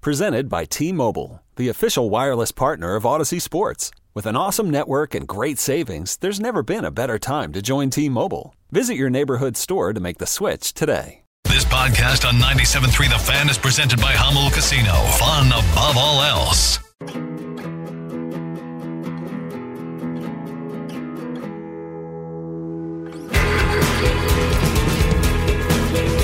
[0.00, 3.90] Presented by T Mobile, the official wireless partner of Audacy Sports.
[4.14, 7.90] With an awesome network and great savings, there's never been a better time to join
[7.90, 8.54] T Mobile.
[8.70, 11.22] Visit your neighborhood store to make the switch today.
[11.44, 14.92] This podcast on 97.3 The Fan is presented by Jamul Casino.
[15.18, 16.78] Fun above all else.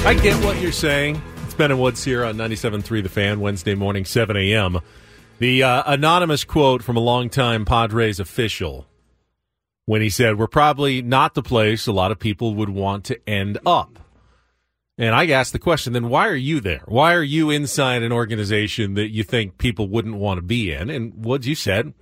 [0.07, 1.21] I get what you're saying.
[1.55, 4.81] It's Ben and Woods here on 97.3 The Fan, Wednesday morning, 7 a.m.
[5.39, 8.89] The uh, anonymous quote from a longtime Padres official
[9.85, 13.29] when he said, We're probably not the place a lot of people would want to
[13.31, 14.01] end up.
[14.99, 16.83] And I asked the question, then why are you there?
[16.87, 20.91] Why are you inside an organization that you think people wouldn't want to be in?
[20.91, 21.95] And what you said,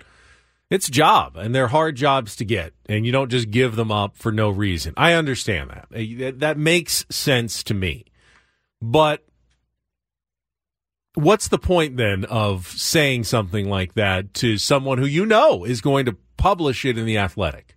[0.70, 4.16] it's job, and they're hard jobs to get, and you don't just give them up
[4.16, 4.94] for no reason.
[4.96, 6.38] I understand that.
[6.38, 8.06] That makes sense to me.
[8.80, 9.22] But
[11.14, 15.80] what's the point then of saying something like that to someone who you know is
[15.80, 17.77] going to publish it in the Athletic?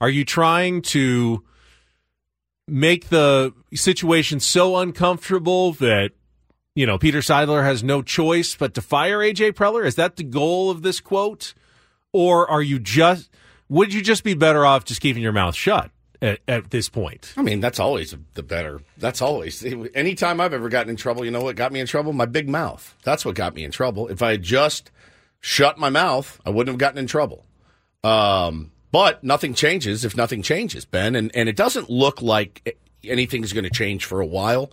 [0.00, 1.44] Are you trying to
[2.66, 6.12] make the situation so uncomfortable that
[6.74, 9.86] you know Peter Seidler has no choice but to fire AJ Preller?
[9.86, 11.54] Is that the goal of this quote?
[12.12, 13.30] Or are you just
[13.68, 15.90] would you just be better off just keeping your mouth shut
[16.24, 17.34] at, at this point?
[17.36, 18.80] I mean, that's always the better.
[18.96, 19.64] That's always.
[19.94, 22.12] Anytime I've ever gotten in trouble, you know what got me in trouble?
[22.12, 22.96] My big mouth.
[23.04, 24.08] That's what got me in trouble.
[24.08, 24.90] If I had just
[25.40, 27.44] shut my mouth, I wouldn't have gotten in trouble.
[28.02, 31.14] Um, but nothing changes if nothing changes, Ben.
[31.14, 34.72] And, and it doesn't look like anything's going to change for a while.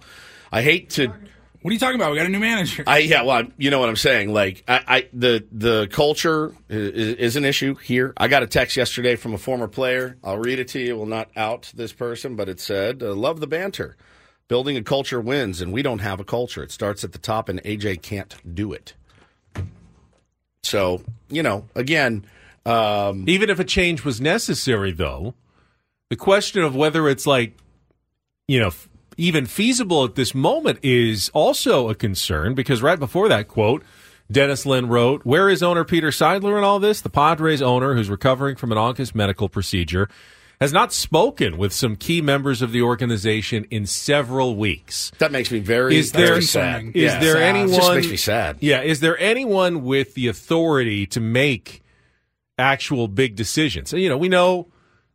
[0.52, 1.14] I hate to.
[1.62, 2.12] What are you talking about?
[2.12, 2.84] We got a new manager.
[2.88, 4.34] I yeah, well, you know what I'm saying.
[4.34, 8.14] Like, I, I the the culture is, is, an issue here.
[8.18, 10.18] I got a text yesterday from a former player.
[10.24, 10.98] I'll read it to you.
[10.98, 13.96] Will not out this person, but it said, uh, "Love the banter.
[14.48, 16.64] Building a culture wins, and we don't have a culture.
[16.64, 18.96] It starts at the top, and AJ can't do it."
[20.64, 22.26] So you know, again,
[22.66, 25.36] um, even if a change was necessary, though,
[26.10, 27.56] the question of whether it's like,
[28.48, 28.72] you know
[29.18, 33.84] even feasible at this moment is also a concern because right before that quote,
[34.32, 37.02] Dennis Lin wrote, Where is owner Peter Seidler in all this?
[37.02, 40.08] The Padres owner, who's recovering from an August medical procedure,
[40.62, 45.12] has not spoken with some key members of the organization in several weeks.
[45.18, 46.86] That makes me very, is there, very sad.
[46.94, 47.20] Is yeah.
[47.20, 47.42] there sad.
[47.42, 47.74] anyone?
[47.74, 48.58] It just makes me sad.
[48.62, 48.82] Yeah.
[48.82, 51.82] Is there anyone with the authority to make
[52.58, 53.92] actual big decisions?
[53.92, 54.68] You know, we know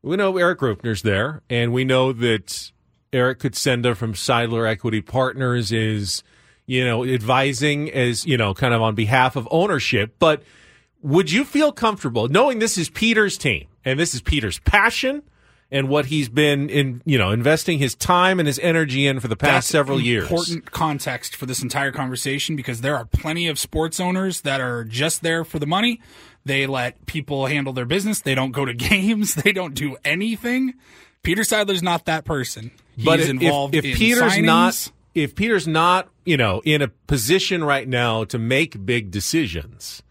[0.03, 2.73] we know Erik Greupner's there, and we know that
[3.17, 6.23] Eric Kutsenda from Seidler Equity Partners is,
[6.67, 10.17] you know, advising as, you know, kind of on behalf of ownership.
[10.19, 10.43] But
[11.03, 15.23] would you feel comfortable knowing this is Peter's team and this is Peter's passion
[15.71, 19.29] and what he's been in, you know, investing his time and his energy in for
[19.29, 20.25] the past That's several years?
[20.25, 24.85] Important context for this entire conversation because there are plenty of sports owners that are
[24.85, 26.01] just there for the money.
[26.45, 28.21] They let people handle their business.
[28.21, 29.35] They don't go to games.
[29.35, 30.75] They don't do anything.
[31.27, 32.71] Peter Seidler's not that person.
[32.95, 34.45] He's but if, involved if, in Peter's signings.
[34.45, 40.03] not if Peter's not, you know, in a position right now to make big decisions,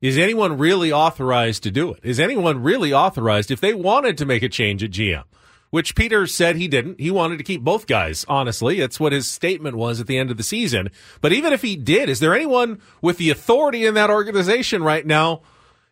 [0.00, 2.00] is anyone really authorized to do it?
[2.02, 5.24] Is anyone really authorized if they wanted to make a change at GM?
[5.70, 7.00] Which Peter said he didn't.
[7.00, 8.78] He wanted to keep both guys, honestly.
[8.78, 10.90] That's what his statement was at the end of the season.
[11.20, 15.04] But even if he did, is there anyone with the authority in that organization right
[15.04, 15.42] now,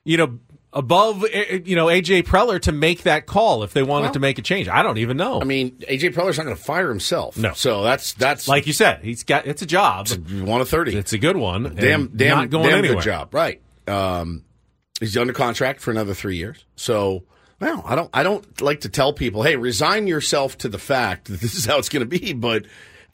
[0.05, 0.38] you know,
[0.72, 4.12] above eh, eh, you know AJ Preller to make that call if they wanted Well,
[4.15, 4.69] to make a change.
[4.69, 5.41] I don't even know.
[5.41, 7.37] I mean, AJ Preller's not going to fire himself.
[7.37, 7.53] No.
[7.53, 10.09] So that's that's like you said, he's got it's a job.
[10.09, 10.97] one of thirty.
[10.97, 11.75] It's a good one.
[11.75, 12.96] damn damn not going damn anywhere.
[12.96, 13.35] good job.
[13.35, 13.61] Right.
[13.87, 14.44] Um,
[15.00, 16.64] he's under contract for another three years.
[16.76, 17.25] So.
[17.61, 18.11] Well, I don't.
[18.12, 21.64] I don't like to tell people, "Hey, resign yourself to the fact that this is
[21.64, 22.64] how it's going to be." But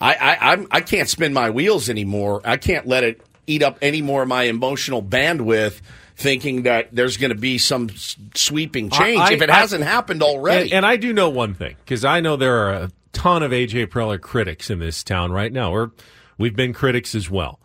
[0.00, 2.40] I, I, I'm, I can't spin my wheels anymore.
[2.46, 5.80] I can't let it eat up any more of my emotional bandwidth,
[6.16, 7.88] thinking that there's going to be some
[8.34, 10.70] sweeping change I- if it I- hasn't happened already.
[10.70, 13.52] And, and I do know one thing because I know there are a ton of
[13.52, 15.72] AJ Preller critics in this town right now.
[15.72, 15.92] Or
[16.36, 17.58] we've been critics as well.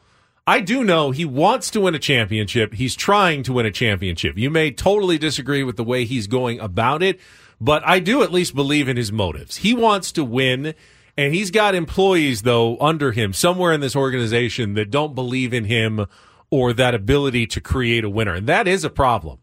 [0.45, 2.73] I do know he wants to win a championship.
[2.73, 4.37] He's trying to win a championship.
[4.37, 7.19] You may totally disagree with the way he's going about it,
[7.61, 9.57] but I do at least believe in his motives.
[9.57, 10.73] He wants to win,
[11.17, 15.65] and he's got employees though under him somewhere in this organization that don't believe in
[15.65, 16.05] him
[16.49, 18.33] or that ability to create a winner.
[18.33, 19.39] And that is a problem.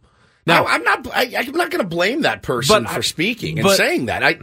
[0.47, 1.07] Now, I, am not.
[1.15, 4.07] I, I'm not going to blame that person But I- for speaking and but- saying
[4.07, 4.23] that.
[4.25, 4.39] I,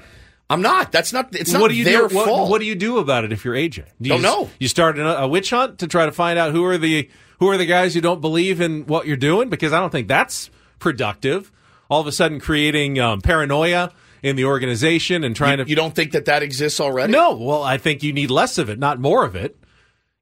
[0.49, 0.93] I'm not.
[0.93, 1.35] That's not.
[1.35, 2.15] It's not what do you their do?
[2.15, 2.49] What, fault.
[2.49, 3.85] what do you do about it if you're AJ?
[4.01, 4.49] Do you Don't s- know.
[4.59, 7.09] You start a, a witch hunt to try to find out who are the
[7.39, 10.07] who are the guys who don't believe in what you're doing because I don't think
[10.07, 11.51] that's productive.
[11.89, 13.91] All of a sudden, creating um, paranoia
[14.27, 17.11] in the organization and trying you, to you don't think that that exists already?
[17.11, 19.57] No, well, I think you need less of it, not more of it.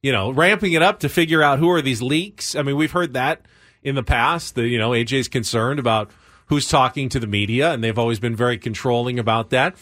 [0.01, 2.55] You know, ramping it up to figure out who are these leaks.
[2.55, 3.41] I mean, we've heard that
[3.81, 4.55] in the past.
[4.55, 6.11] That you know, AJ's concerned about
[6.47, 9.75] who's talking to the media, and they've always been very controlling about that.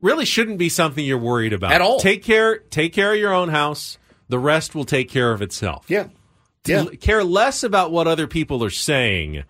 [0.00, 2.00] Really, shouldn't be something you're worried about At all.
[2.00, 2.58] Take care.
[2.58, 3.98] Take care of your own house.
[4.28, 5.86] The rest will take care of itself.
[5.88, 6.08] Yeah.
[6.66, 6.86] Yeah.
[7.00, 9.44] Care less about what other people are saying,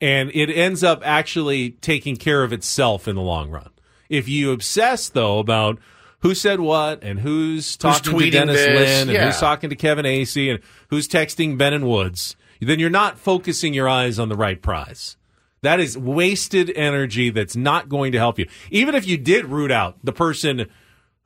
[0.00, 3.70] and it ends up actually taking care of itself in the long run.
[4.08, 5.78] If you obsess though about
[6.20, 9.26] who said what and who's talking to tweeting Dennis this, Lin and yeah.
[9.26, 13.74] who's talking to Kevin Acee and who's texting Ben and Woods, then you're not focusing
[13.74, 15.16] your eyes on the right prize.
[15.62, 18.46] That is wasted energy that's not going to help you.
[18.70, 20.66] Even if you did root out the person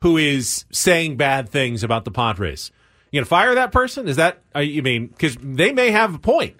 [0.01, 2.71] who is saying bad things about the Padres,
[3.11, 4.07] you gonna fire that person?
[4.07, 6.55] Is that you mean because they may have a point,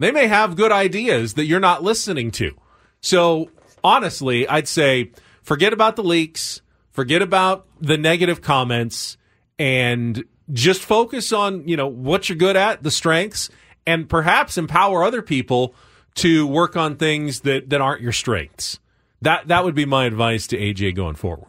[0.00, 2.56] they may have good ideas that you're not listening to.
[3.00, 3.50] So
[3.84, 5.12] honestly, I'd say
[5.42, 6.60] forget about the leaks,
[6.90, 9.16] forget about the negative comments,
[9.58, 13.50] and just focus on you know what you're good at, the strengths,
[13.86, 15.74] and perhaps empower other people
[16.16, 18.80] to work on things that that aren't your strengths.
[19.22, 21.46] That that would be my advice to AJ going forward.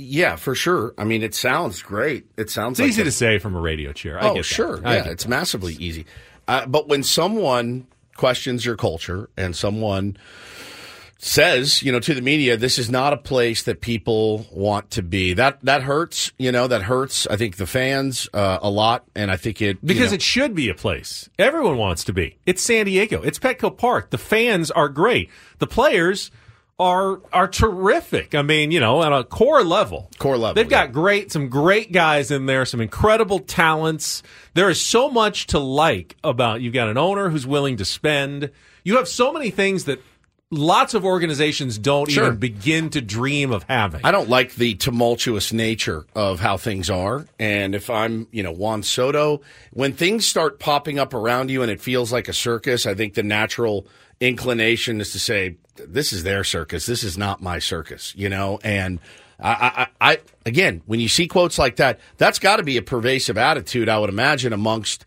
[0.00, 0.94] Yeah, for sure.
[0.96, 2.26] I mean, it sounds great.
[2.36, 4.22] It sounds It's like easy a- to say from a radio chair.
[4.22, 4.44] I oh, get that.
[4.44, 4.80] sure.
[4.80, 5.28] Yeah, it's that.
[5.28, 6.06] massively easy.
[6.48, 7.86] Uh, but when someone
[8.16, 10.16] questions your culture and someone
[11.20, 15.02] says, you know, to the media, this is not a place that people want to
[15.02, 15.34] be.
[15.34, 16.32] That that hurts.
[16.38, 17.26] You know, that hurts.
[17.26, 20.22] I think the fans uh, a lot, and I think it you Because know- it
[20.22, 22.36] should be a place everyone wants to be.
[22.46, 23.20] It's San Diego.
[23.22, 24.10] It's Petco Park.
[24.10, 25.30] The fans are great.
[25.58, 26.30] The players
[26.78, 28.34] are are terrific.
[28.34, 30.10] I mean, you know, at a core level.
[30.18, 30.92] Core level, They've got yeah.
[30.92, 34.22] great some great guys in there, some incredible talents.
[34.54, 38.50] There is so much to like about you've got an owner who's willing to spend.
[38.84, 40.00] You have so many things that
[40.50, 42.26] lots of organizations don't Sure.
[42.26, 44.00] even begin to dream of having.
[44.04, 47.26] I don't like the tumultuous nature of how things are.
[47.38, 49.42] And if I'm, you know, Juan Soto,
[49.72, 53.14] when things start popping up around you and it feels like a circus, I think
[53.14, 53.86] the natural
[54.20, 56.86] inclination is to say, this is their circus.
[56.86, 58.58] This is not my circus, you know?
[58.64, 59.00] And
[59.38, 62.82] I, I, I again, when you see quotes like that, that's got to be a
[62.82, 65.04] pervasive attitude, I would imagine, amongst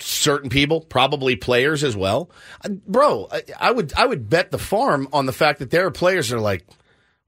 [0.00, 2.30] certain people, probably players as well.
[2.64, 5.86] Uh, Bro, I, I would, I would bet the farm on the fact that there
[5.86, 6.66] are players that are like,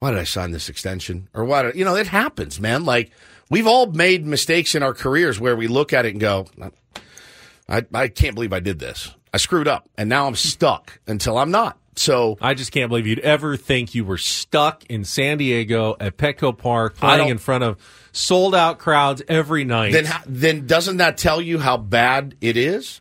[0.00, 1.28] why did I sign this extension?
[1.34, 2.84] Or why did, you know, it happens, man.
[2.84, 3.10] Like,
[3.48, 6.46] we've all made mistakes in our careers where we look at it and go,
[7.68, 9.14] I, I can't believe I did this.
[9.32, 11.78] I screwed up and now I'm stuck until I'm not.
[11.96, 16.16] So I just can't believe you'd ever think you were stuck in San Diego at
[16.16, 17.78] Petco Park playing in front of
[18.12, 19.92] sold out crowds every night.
[19.92, 23.00] then, then doesn't that tell you how bad it is?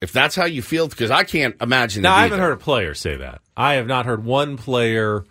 [0.00, 2.02] If that's how you feel, because I can't imagine.
[2.02, 3.40] now, I haven't heard a player say that.
[3.56, 5.24] I have not heard one player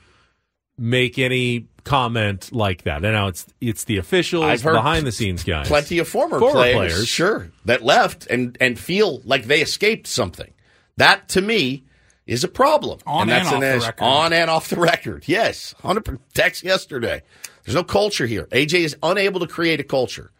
[0.77, 3.03] make any comment like that.
[3.03, 5.67] And now it's it's the officials, I've heard behind the scenes guys.
[5.67, 7.07] plenty of former, Former players, players.
[7.07, 10.51] sure, that left and and feel like they escaped something.
[10.97, 11.83] That to me
[12.25, 12.99] is a problem.
[13.05, 14.03] On that's and off the is- record.
[14.03, 15.23] On and off the record.
[15.27, 17.21] Yes, hundred text yesterday.
[17.65, 18.47] There's no culture here.
[18.51, 20.31] AJ is unable to create a culture.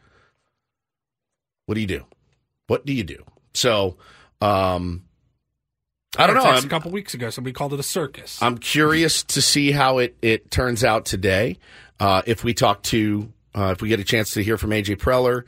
[1.66, 2.06] What do you do?
[2.68, 3.24] What do you do?
[3.54, 3.98] So,
[4.42, 5.04] um,
[6.18, 6.44] I don't know.
[6.44, 8.42] I'm- a couple weeks ago, somebody called it a circus.
[8.42, 11.58] I'm curious to see how it, it turns out today.
[12.00, 14.98] Uh, if we talk to, uh, if we get a chance to hear from AJ
[14.98, 15.44] Preller,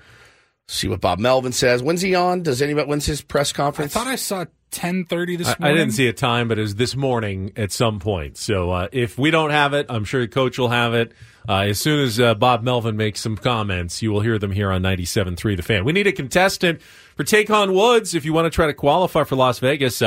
[0.68, 1.84] see what Bob Melvin says.
[1.84, 2.42] When's he on?
[2.44, 3.96] Does anybody, when's his press conference?
[3.96, 6.75] I thought I saw 10:30 this I, I didn't see a time, but it was
[6.75, 8.38] this morning at some point.
[8.38, 11.13] So uh, if we don't have it, I'm sure the coach will have it.
[11.48, 14.72] Uh, as soon as uh, Bob Melvin makes some comments, you will hear them here
[14.72, 15.86] on 97.3 The Fan.
[15.86, 19.24] We need a contestant for Take On Woods if you want to try to qualify
[19.24, 20.01] for Las Vegas.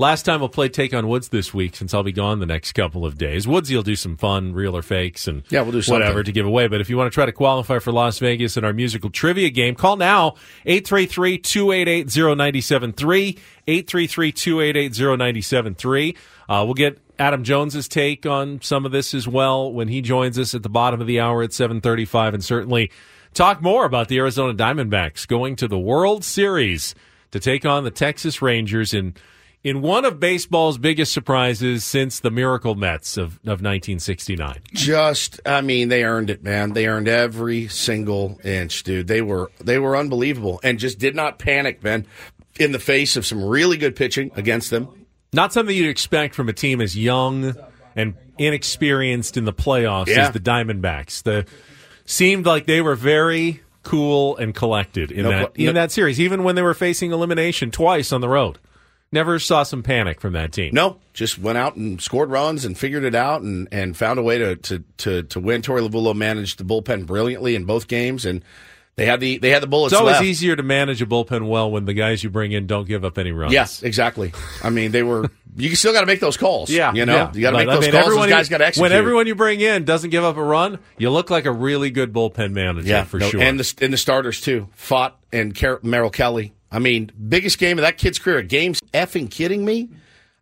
[0.00, 2.72] Last time we'll play Take On Woods this week since I'll be gone the next
[2.72, 3.46] couple of days.
[3.46, 6.00] Woodsy will do some fun, real or fakes, and Yeah, we'll do something.
[6.00, 6.68] whatever to give away.
[6.68, 9.50] But if you want to try to qualify for Las Vegas in our musical trivia
[9.50, 13.38] game, call now 833-288-0973,
[13.68, 16.16] 833-288-0973.
[16.48, 20.38] Uh, we'll get Adam Jones's take on some of this as well when he joins
[20.38, 22.90] us at the bottom of the hour at 735 and certainly
[23.34, 26.94] talk more about the Arizona Diamondbacks going to the World Series
[27.32, 29.12] to take on the Texas Rangers in
[29.62, 34.60] in one of baseball's biggest surprises since the Miracle Mets of, of 1969.
[34.72, 36.72] Just, I mean, they earned it, man.
[36.72, 39.06] They earned every single inch, dude.
[39.06, 42.06] They were, they were unbelievable and just did not panic, man.
[42.58, 44.88] in the face of some really good pitching against them.
[45.32, 47.54] Not something you'd expect from a team as young
[47.94, 50.26] and inexperienced in the playoffs Yeah.
[50.26, 51.22] as the Diamondbacks.
[51.22, 51.46] The
[52.04, 56.20] seemed like they were very cool and collected in No that no- in that series,
[56.20, 58.58] even when they were facing elimination twice on the road.
[59.12, 60.70] Never saw some panic from that team.
[60.72, 64.22] No, just went out and scored runs and figured it out and, and found a
[64.22, 65.62] way to, to, to, to win.
[65.62, 68.44] Torey Lovullo managed the bullpen brilliantly in both games, and
[68.94, 70.24] they had the they had the bullets It's always left.
[70.24, 73.18] easier to manage a bullpen well when the guys you bring in don't give up
[73.18, 73.52] any runs.
[73.52, 74.32] Yes, exactly.
[74.62, 75.28] I mean, they were.
[75.56, 76.70] You still got to make those calls.
[76.70, 77.32] Yeah, you know, yeah.
[77.34, 78.14] you got to make I those mean, calls.
[78.14, 78.82] Those guys got to execute.
[78.82, 81.90] When everyone you bring in doesn't give up a run, you look like a really
[81.90, 83.40] good bullpen manager yeah, for no, sure.
[83.40, 84.68] and the and the starters too.
[84.76, 86.52] Fought and Car- Merrill Kelly.
[86.70, 88.38] I mean, biggest game of that kid's career.
[88.38, 89.88] A Games effing kidding me.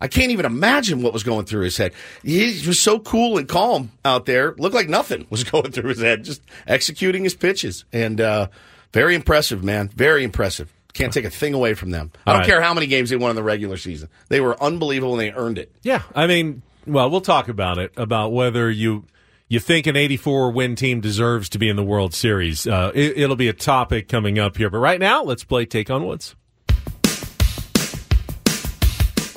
[0.00, 1.92] I can't even imagine what was going through his head.
[2.22, 4.54] He was so cool and calm out there.
[4.56, 6.24] Looked like nothing was going through his head.
[6.24, 8.48] Just executing his pitches and uh,
[8.92, 9.88] very impressive, man.
[9.88, 10.72] Very impressive.
[10.92, 12.10] Can't take a thing away from them.
[12.26, 12.48] I don't right.
[12.48, 14.08] care how many games they won in the regular season.
[14.28, 15.70] They were unbelievable and they earned it.
[15.82, 19.04] Yeah, I mean, well, we'll talk about it about whether you
[19.48, 22.66] you think an 84 win team deserves to be in the World Series.
[22.66, 25.90] Uh, it, it'll be a topic coming up here, but right now, let's play Take
[25.90, 26.36] on Woods.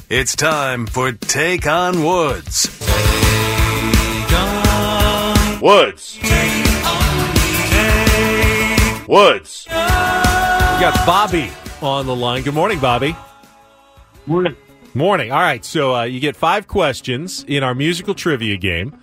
[0.10, 2.68] It's time for Take on Woods.
[5.62, 6.20] Woods.
[9.08, 9.66] Woods.
[9.70, 11.50] We got Bobby
[11.82, 12.44] on the line.
[12.44, 13.16] Good morning, Bobby.
[14.26, 14.58] Morning.
[14.94, 15.32] Morning.
[15.32, 19.00] All right, so uh, you get five questions in our musical trivia game.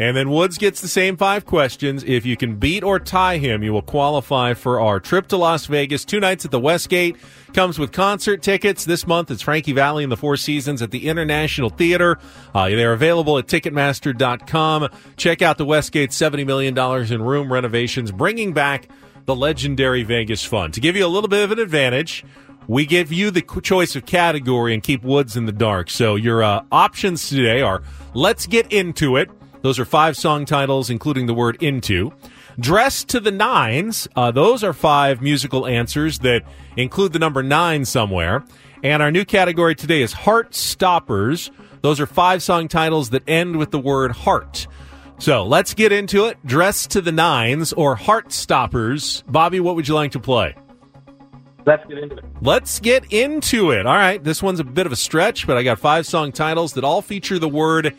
[0.00, 2.02] And then Woods gets the same five questions.
[2.04, 5.66] If you can beat or tie him, you will qualify for our trip to Las
[5.66, 6.06] Vegas.
[6.06, 7.18] Two nights at the Westgate.
[7.52, 8.86] Comes with concert tickets.
[8.86, 12.18] This month it's Frankie Valli and the Four Seasons at the International Theater.
[12.54, 14.88] Uh, they're available at Ticketmaster.com.
[15.18, 18.88] Check out the Westgate $70 million in room renovations, bringing back
[19.26, 20.72] the legendary Vegas fun.
[20.72, 22.24] To give you a little bit of an advantage,
[22.66, 25.90] we give you the choice of category and keep Woods in the dark.
[25.90, 27.82] So your uh, options today are
[28.14, 29.30] Let's Get Into It.
[29.62, 32.12] Those are five song titles, including the word into.
[32.58, 34.08] Dress to the Nines.
[34.16, 36.42] Uh, those are five musical answers that
[36.76, 38.44] include the number nine somewhere.
[38.82, 41.50] And our new category today is Heart Stoppers.
[41.82, 44.66] Those are five song titles that end with the word heart.
[45.18, 46.38] So let's get into it.
[46.46, 49.22] Dress to the Nines or Heart Stoppers.
[49.28, 50.54] Bobby, what would you like to play?
[51.66, 52.24] Let's get into it.
[52.40, 53.86] Let's get into it.
[53.86, 56.72] All right, this one's a bit of a stretch, but I got five song titles
[56.72, 57.94] that all feature the word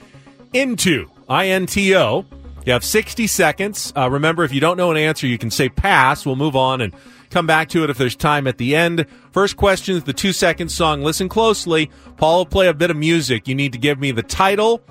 [0.52, 1.11] into.
[1.32, 2.26] I N T O.
[2.66, 3.94] You have 60 seconds.
[3.96, 6.26] Uh, remember, if you don't know an answer, you can say pass.
[6.26, 6.94] We'll move on and
[7.30, 9.06] come back to it if there's time at the end.
[9.32, 11.02] First question is the two second song.
[11.04, 11.90] Listen closely.
[12.18, 13.48] Paul will play a bit of music.
[13.48, 14.82] You need to give me the title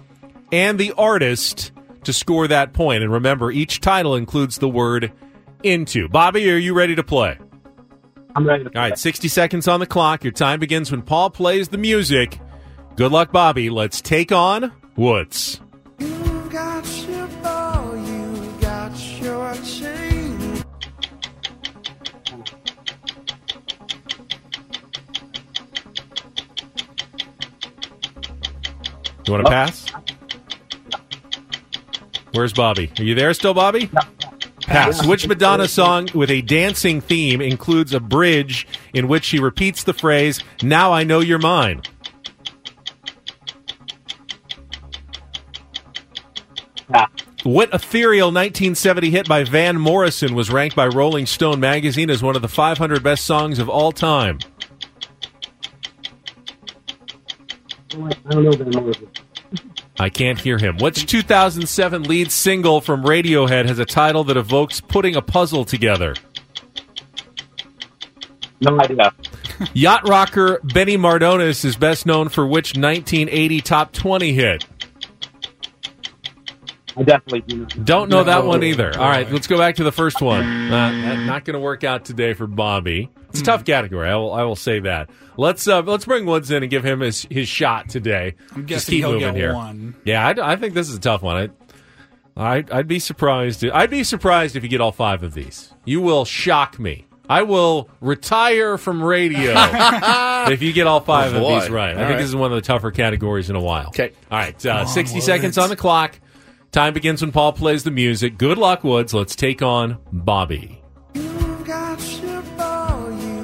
[0.51, 1.73] and the artist
[2.05, 3.03] to score that point.
[3.03, 5.13] And remember, each title includes the word
[5.63, 6.09] into.
[6.09, 7.39] Bobby, are you ready to play?
[8.35, 10.25] I'm ready to All right, 60 seconds on the clock.
[10.25, 12.41] Your time begins when Paul plays the music.
[12.97, 13.69] Good luck, Bobby.
[13.69, 15.61] Let's take on Woods.
[29.31, 29.87] You want to pass?
[32.33, 32.91] Where's Bobby?
[32.99, 33.89] Are you there still, Bobby?
[34.63, 35.07] Pass.
[35.07, 39.93] Which Madonna song with a dancing theme includes a bridge in which she repeats the
[39.93, 41.83] phrase, Now I know you're mine?
[47.45, 52.35] What ethereal 1970 hit by Van Morrison was ranked by Rolling Stone magazine as one
[52.35, 54.41] of the 500 best songs of all time?
[58.07, 59.11] I don't know that I'm
[59.99, 60.79] I can't hear him.
[60.79, 66.15] Which 2007 lead single from Radiohead has a title that evokes putting a puzzle together?
[68.61, 69.13] No idea.
[69.75, 74.65] Yacht rocker Benny Mardones is best known for which 1980 top 20 hit?
[76.97, 77.85] I definitely do not.
[77.85, 78.93] Don't know that one either.
[78.99, 80.43] All right, let's go back to the first one.
[80.45, 83.09] Uh, not going to work out today for Bobby.
[83.29, 84.09] It's a tough category.
[84.09, 84.33] I will.
[84.33, 85.09] I will say that.
[85.37, 88.35] Let's uh, let's bring Woods in and give him his, his shot today.
[88.53, 89.55] I'm Just guessing keep he'll moving get here.
[89.55, 89.95] one.
[90.05, 91.53] Yeah, I, I think this is a tough one.
[92.37, 93.65] I, I I'd be surprised.
[93.65, 95.73] I'd be surprised if you get all five of these.
[95.85, 97.07] You will shock me.
[97.29, 99.53] I will retire from radio
[100.51, 101.61] if you get all five Oh, of boy.
[101.61, 101.91] these right.
[101.91, 102.17] I All think right.
[102.19, 103.87] this is one of the tougher categories in a while.
[103.89, 104.11] Okay.
[104.33, 104.67] All right.
[104.67, 105.27] Uh, 60 Woods.
[105.27, 106.19] seconds on the clock.
[106.73, 108.39] Time begins when Paul plays the music.
[108.39, 109.13] Good luck, Woods.
[109.13, 110.81] Let's take on Bobby.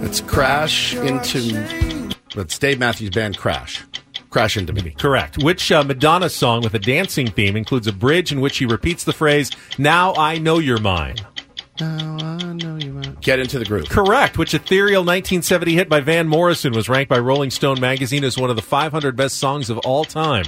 [0.00, 2.14] Let's crash into.
[2.36, 3.84] Let's Dave Matthews Band Crash.
[4.30, 4.90] Crash into me.
[4.90, 5.42] Correct.
[5.42, 9.02] Which uh, Madonna song with a dancing theme includes a bridge in which she repeats
[9.02, 11.16] the phrase, Now I know you're mine?
[11.80, 13.16] Now I know you're mine.
[13.20, 13.88] Get into the groove.
[13.88, 14.38] Correct.
[14.38, 18.50] Which ethereal 1970 hit by Van Morrison was ranked by Rolling Stone magazine as one
[18.50, 20.44] of the 500 best songs of all time.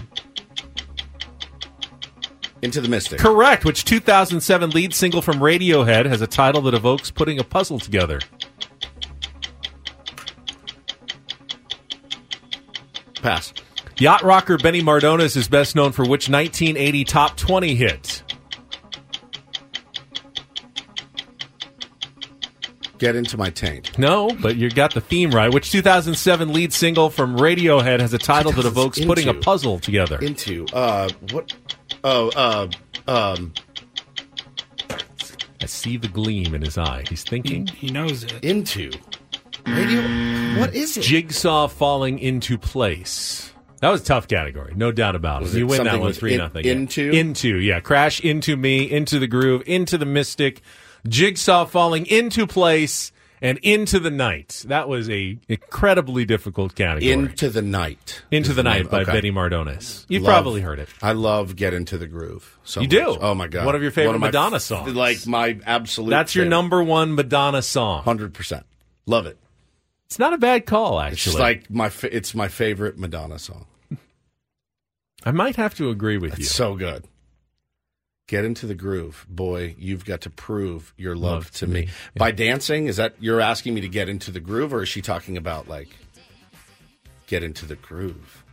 [2.63, 3.21] Into the mystic.
[3.21, 3.65] Correct.
[3.65, 8.21] Which 2007 lead single from Radiohead has a title that evokes putting a puzzle together.
[13.23, 13.53] Pass.
[13.99, 18.23] Yacht rocker Benny Mardones is best known for which 1980 top 20 hit?
[22.99, 23.97] Get into my taint.
[23.97, 25.53] No, but you got the theme right.
[25.53, 30.19] Which 2007 lead single from Radiohead has a title that evokes putting a puzzle together?
[30.21, 31.55] Into uh what?
[32.05, 32.69] Oh uh
[33.07, 33.53] um
[35.61, 37.05] I see the gleam in his eye.
[37.09, 37.67] He's thinking.
[37.67, 38.45] he knows it.
[38.45, 38.91] into
[39.67, 40.61] radio.
[40.61, 41.03] What is it?
[41.03, 43.53] Jigsaw falling into place.
[43.81, 45.59] That was a tough category, no doubt about Was it.
[45.59, 46.65] You it win that one three in- nothing.
[46.65, 47.11] into?
[47.11, 50.63] into, yeah, crash into me, into the groove, into the mystic,
[51.07, 54.65] jigsaw falling into place, and into the night.
[54.69, 57.11] That was a incredibly difficult category.
[57.13, 58.23] Into the night.
[58.31, 58.63] Into the.
[58.63, 59.13] Night by Okay.
[59.13, 60.05] Benny Mardones.
[60.09, 60.89] You've Love- probably heard it.
[61.03, 62.59] I love Get Into the Groove.
[62.65, 62.91] So You much.
[62.91, 63.19] do?
[63.21, 63.65] Oh my god.
[63.67, 64.95] One of your favorite my Madonna f- songs.
[64.95, 66.11] Like my absolute.
[66.11, 66.51] That's your favorite.
[66.51, 68.03] number one Madonna song.
[68.03, 68.67] Hundred percent.
[69.07, 69.39] Love it.
[70.07, 71.31] It's not a bad call, It's actually.
[71.33, 71.89] just like my.
[71.91, 73.67] Fa- it's my favorite Madonna song.
[75.25, 76.45] I might have to agree with It's you.
[76.47, 77.05] so good.
[78.29, 79.75] Get into the groove, boy.
[79.79, 81.89] You've got to prove your love, Love to to me me.
[82.15, 82.87] by dancing.
[82.87, 85.67] Is that you're asking me to get into the groove, or is she talking about
[85.67, 85.89] like
[87.27, 88.45] get into the groove?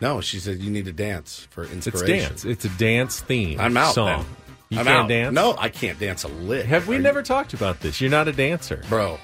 [0.00, 2.14] No, she said you need to dance for inspiration.
[2.14, 2.44] it's dance.
[2.46, 3.60] It's a dance theme.
[3.60, 3.94] I'm out.
[3.94, 4.06] song.
[4.24, 4.26] then.
[4.70, 5.08] You I'm can't out.
[5.08, 5.34] dance?
[5.34, 6.64] No, I can't dance a lick.
[6.64, 8.00] Have we Are you- never talked about this?
[8.00, 8.82] You're not a dancer.
[8.88, 9.18] bro?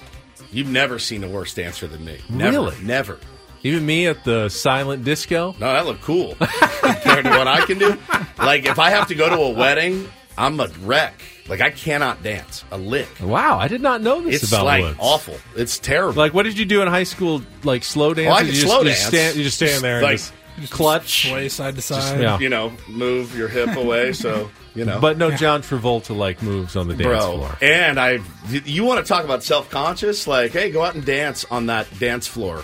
[0.51, 2.19] You've never seen a worse dancer than me.
[2.29, 2.75] Never, Really?
[2.83, 3.17] Never.
[3.63, 5.53] Even me at the silent disco?
[5.59, 7.97] No, that looked cool compared to what I can do.
[8.37, 11.19] Like if I have to go to a wedding, I'm a wreck.
[11.49, 13.07] Like I cannot dance a lick.
[13.21, 14.97] Wow, I did not know this It's about like Woods.
[14.99, 15.37] awful.
[15.55, 16.17] It's terrible.
[16.17, 17.41] Like, what did you do in high school?
[17.63, 18.29] Like slow dance?
[18.29, 18.97] Oh, I you could just, slow you dance.
[18.99, 21.29] just stand, you just stand there Like, and just clutch.
[21.29, 22.19] Sway side to side.
[22.21, 22.37] yeah.
[22.39, 24.11] you know, move your hip away.
[24.13, 27.37] So you know, But no John Travolta like moves on the dance bro.
[27.37, 27.57] floor.
[27.61, 30.27] And I, you want to talk about self conscious?
[30.27, 32.63] Like, hey, go out and dance on that dance floor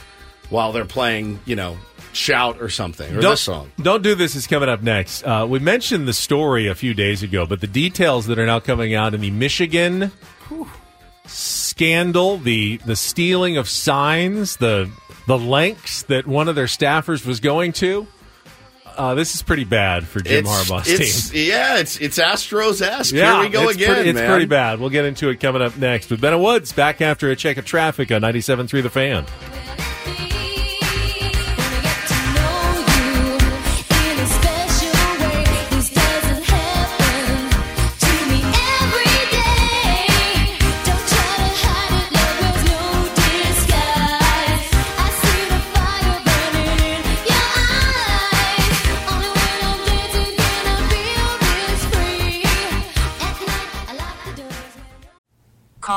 [0.50, 1.40] while they're playing.
[1.46, 1.78] You know,
[2.14, 3.72] shout or something or Don't, this song.
[3.82, 5.24] don't do this is coming up next.
[5.24, 8.60] Uh, we mentioned the story a few days ago, but the details that are now
[8.60, 10.12] coming out in the Michigan
[11.26, 14.90] scandal, the the stealing of signs, the
[15.28, 18.08] the lengths that one of their staffers was going to.
[18.96, 21.48] Uh, this is pretty bad for Jim Harbaugh's it's, team.
[21.48, 23.16] Yeah, it's it's Astros esque.
[23.16, 23.94] Yeah, Here we go it's again.
[23.96, 24.30] Pretty, it's man.
[24.30, 24.80] pretty bad.
[24.80, 27.66] We'll get into it coming up next with Ben Woods back after a check of
[27.66, 29.26] traffic on 97.3 The Fan.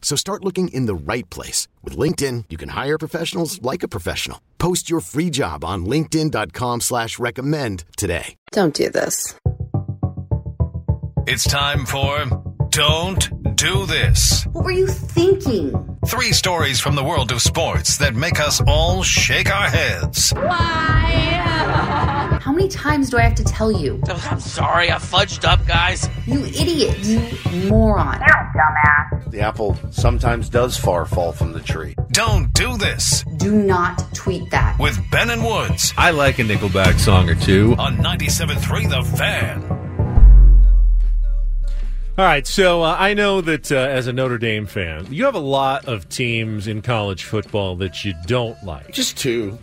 [0.00, 1.68] So start looking in the right place.
[1.84, 4.40] With LinkedIn, you can hire professionals like a professional.
[4.58, 8.36] Post your free job on linkedin.com slash recommend today.
[8.52, 9.38] Don't do this.
[11.26, 12.24] It's time for
[12.70, 14.46] Don't Do This.
[14.52, 15.98] What were you thinking?
[16.06, 20.32] Three stories from the world of sports that make us all shake our heads.
[22.48, 24.00] How many times do I have to tell you?
[24.08, 26.08] I'm sorry, I fudged up, guys.
[26.26, 26.96] You idiot.
[27.52, 28.18] You moron.
[28.20, 29.30] Dumbass.
[29.30, 31.94] The apple sometimes does far fall from the tree.
[32.10, 34.78] Don't do this Do not tweet that.
[34.78, 37.74] with Ben and Woods I like a Nickelback song or two.
[37.78, 39.62] on 97.3 The Fan.
[42.16, 45.34] All right, so uh, I know that uh, as a Notre Dame fan, you have
[45.34, 48.90] a lot of teams in college football that you don't like.
[48.94, 49.58] Just two.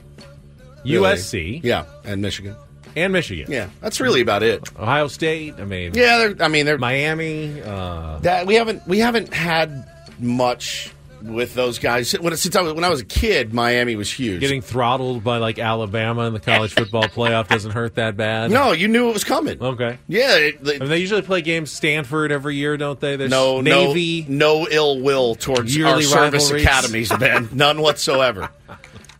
[0.85, 0.99] really.
[1.15, 2.55] USC Yeah, and Michigan.
[2.95, 3.51] And Michigan.
[3.51, 4.67] Yeah, that's really about it.
[4.77, 7.61] Ohio State, I mean, Yeah, they're, I mean, they're Miami.
[7.61, 9.87] Uh, that we haven't we haven't had
[10.19, 13.53] much with those guys when, since I was when I was a kid.
[13.53, 14.39] Miami was huge.
[14.41, 18.51] getting throttled by like Alabama in the college football playoff doesn't hurt that bad.
[18.51, 19.61] no, you knew it was coming.
[19.61, 19.97] Okay.
[20.07, 23.15] Yeah, it, I mean, they usually play games Stanford every year, don't they?
[23.15, 24.25] There's no, Navy.
[24.29, 26.63] no, no ill will towards our service rivalries.
[26.63, 27.49] academies, Ben.
[27.53, 28.49] None whatsoever.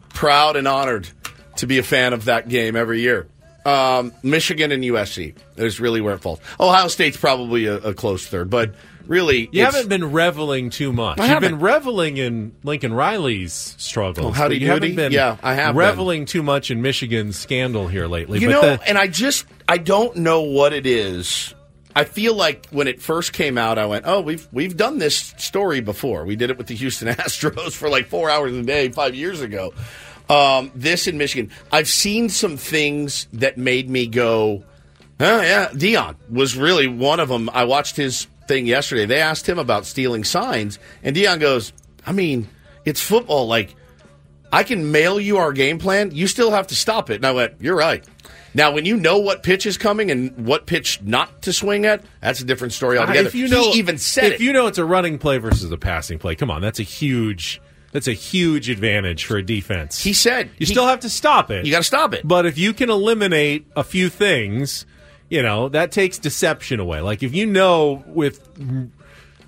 [0.09, 1.09] Proud and honored
[1.57, 3.27] to be a fan of that game every year.
[3.65, 6.39] Um, Michigan and USC is really where it falls.
[6.59, 8.75] Ohio State's probably a, a close third, but
[9.07, 11.19] really, You haven't been reveling too much.
[11.19, 11.51] I You've haven't.
[11.53, 14.27] been reveling in Lincoln Riley's struggles.
[14.27, 15.83] Oh, howdy but you haven't been Yeah, I have been.
[15.83, 18.39] reveling too much in Michigan's scandal here lately.
[18.39, 21.53] You but know, the- and I just I don't know what it is.
[21.97, 25.33] I feel like when it first came out, I went, "Oh, we've we've done this
[25.37, 26.25] story before.
[26.25, 29.39] We did it with the Houston Astros for like four hours a day five years
[29.41, 29.73] ago.
[30.29, 34.63] Um, this in Michigan, I've seen some things that made me go,
[35.19, 37.49] "Oh yeah." Deion was really one of them.
[37.53, 39.05] I watched his thing yesterday.
[39.05, 41.73] They asked him about stealing signs, and Deion goes,
[42.05, 42.47] "I mean,
[42.85, 43.47] it's football.
[43.47, 43.75] Like,
[44.51, 46.11] I can mail you our game plan.
[46.11, 48.03] You still have to stop it." And I went, "You're right."
[48.55, 52.03] Now, when you know what pitch is coming and what pitch not to swing at,
[52.21, 53.27] that's a different story altogether.
[53.27, 54.39] if you know, he even said if it.
[54.39, 57.61] you know it's a running play versus a passing play, come on, that's a huge,
[57.95, 60.03] that's a huge advantage for a defense.
[60.03, 61.65] he said you he- still have to stop it.
[61.65, 62.27] You got to stop it.
[62.27, 64.85] But if you can eliminate a few things,
[65.29, 66.99] you know, that takes deception away.
[66.99, 68.47] Like if you know with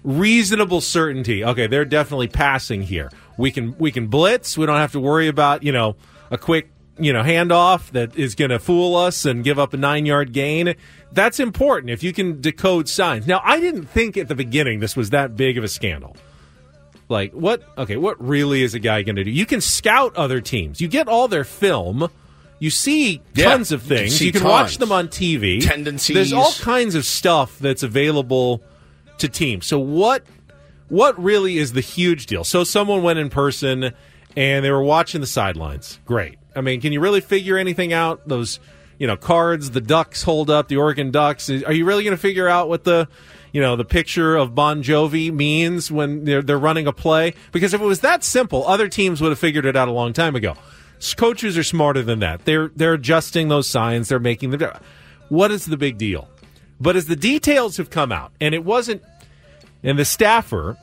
[0.03, 3.11] reasonable certainty, okay, they're definitely passing here.
[3.37, 4.57] We can we can blitz.
[4.57, 5.95] We don't have to worry about, you know,
[6.31, 9.77] a quick, you know, handoff that is going to fool us and give up a
[9.77, 10.75] 9-yard gain.
[11.11, 13.27] That's important if you can decode signs.
[13.27, 16.15] Now, I didn't think at the beginning this was that big of a scandal.
[17.09, 17.63] Like what?
[17.77, 19.31] Okay, what really is a guy going to do?
[19.31, 20.81] You can scout other teams.
[20.81, 22.09] You get all their film.
[22.59, 24.21] You see Yeah, tons of you can things.
[24.21, 25.63] You can watch them on TV.
[25.65, 26.13] Tendencies.
[26.13, 28.63] There's all kinds of stuff that's available
[29.19, 29.65] to teams.
[29.65, 30.23] So what?
[30.89, 32.43] What really is the huge deal?
[32.45, 33.93] So someone went in person
[34.37, 35.99] and they were watching the sidelines.
[36.05, 36.37] Great.
[36.55, 38.25] I mean, can you really figure anything out?
[38.27, 38.59] Those,
[38.97, 41.49] you know, cards the Ducks hold up, the Oregon Ducks.
[41.49, 43.09] Are you really going to figure out what the,
[43.57, 47.33] you know, the picture of Bon Jovi means when they're they're running a play?
[47.51, 50.13] Because if it was that simple, other teams would have figured it out a long
[50.13, 50.53] time ago.
[51.15, 52.45] Coaches are smarter than that.
[52.45, 54.09] They're they're adjusting those signs.
[54.09, 54.71] They're making them.
[55.29, 56.29] What is the big deal?
[56.79, 59.01] But as the details have come out, and it wasn't,
[59.81, 60.77] and the staffer,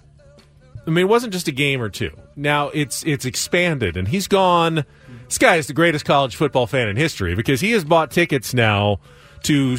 [0.85, 2.11] I mean, it wasn't just a game or two.
[2.35, 4.85] Now it's it's expanded, and he's gone.
[5.27, 8.53] This guy is the greatest college football fan in history because he has bought tickets
[8.53, 8.99] now
[9.45, 9.77] to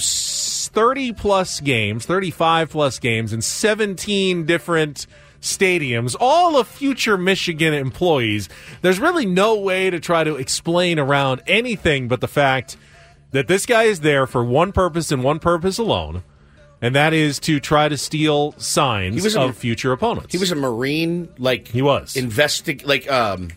[0.65, 5.08] s- thirty plus games, thirty five plus games, in seventeen different
[5.41, 8.49] stadiums, all of future Michigan employees.
[8.82, 12.78] There's really no way to try to explain around anything but the fact
[13.32, 16.23] that this guy is there for one purpose and one purpose alone,
[16.82, 20.32] and that is to try to steal signs He was a- of future opponents.
[20.32, 22.13] he was a Marine, like He was.
[22.15, 23.49] investig, like um,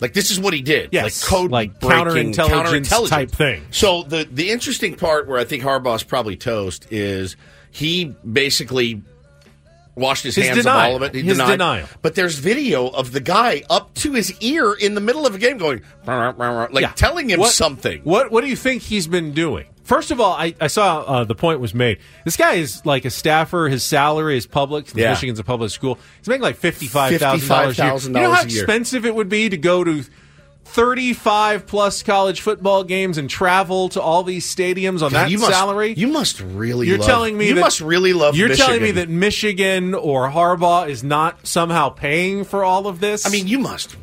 [0.00, 0.90] like this is what he did.
[0.92, 3.08] Yes, like code like breaking, counterintelligence counterintelligence.
[3.08, 3.62] type thing.
[3.70, 7.36] So the the interesting part where I think Harbaugh's probably toast is
[7.70, 9.02] he basically
[9.94, 10.78] washed his, His hands denial.
[10.78, 11.14] of all of it.
[11.14, 11.50] He His denied.
[11.52, 11.88] denial.
[12.02, 15.38] But there's video of the guy up to his ear in the middle of a
[15.38, 16.92] game going like Yeah.
[16.94, 18.02] telling him What- something.
[18.04, 19.64] What What do you think he's been doing?
[19.86, 22.00] First of all, I, I saw uh, the point was made.
[22.24, 23.68] This guy is like a staffer.
[23.68, 24.92] His salary is public.
[24.96, 25.10] Yeah.
[25.10, 25.96] Michigan's a public school.
[26.18, 27.94] He's making like fifty five thousand dollars a year.
[27.94, 28.64] You know how a year.
[28.64, 30.02] expensive it would be to go to
[30.64, 35.38] thirty five plus college football games and travel to all these stadiums on that you
[35.38, 35.94] must, salary?
[35.96, 36.88] You must really.
[36.88, 38.36] You're love- telling me you that, must really love.
[38.36, 43.24] You're telling me that Michigan or Harbaugh is not somehow paying for all of this?
[43.24, 43.96] I mean, you must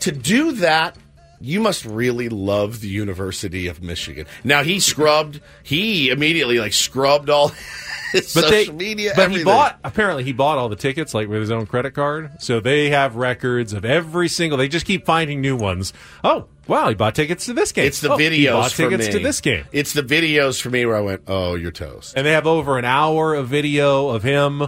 [0.00, 0.96] to do that.
[1.40, 4.26] You must really love the University of Michigan.
[4.44, 5.40] Now he scrubbed.
[5.62, 7.48] He immediately like scrubbed all
[8.12, 9.12] his but social they, media.
[9.14, 9.38] But everything.
[9.40, 12.30] he bought apparently he bought all the tickets like with his own credit card.
[12.40, 14.58] So they have records of every single.
[14.58, 15.92] They just keep finding new ones.
[16.24, 17.86] Oh wow, he bought tickets to this game.
[17.86, 19.12] It's the Oh, he videos bought for tickets me.
[19.12, 19.64] to this game.
[19.72, 22.78] It's the videos for me where I went, "Oh, you're toast." And they have over
[22.78, 24.66] an hour of video of him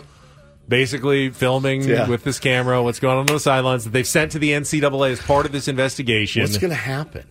[0.71, 2.09] basically filming Yeah.
[2.09, 5.11] with this camera what's going on on the sidelines that they've sent to the NCAA
[5.11, 6.41] as part of this investigation.
[6.43, 7.25] What's going to happen?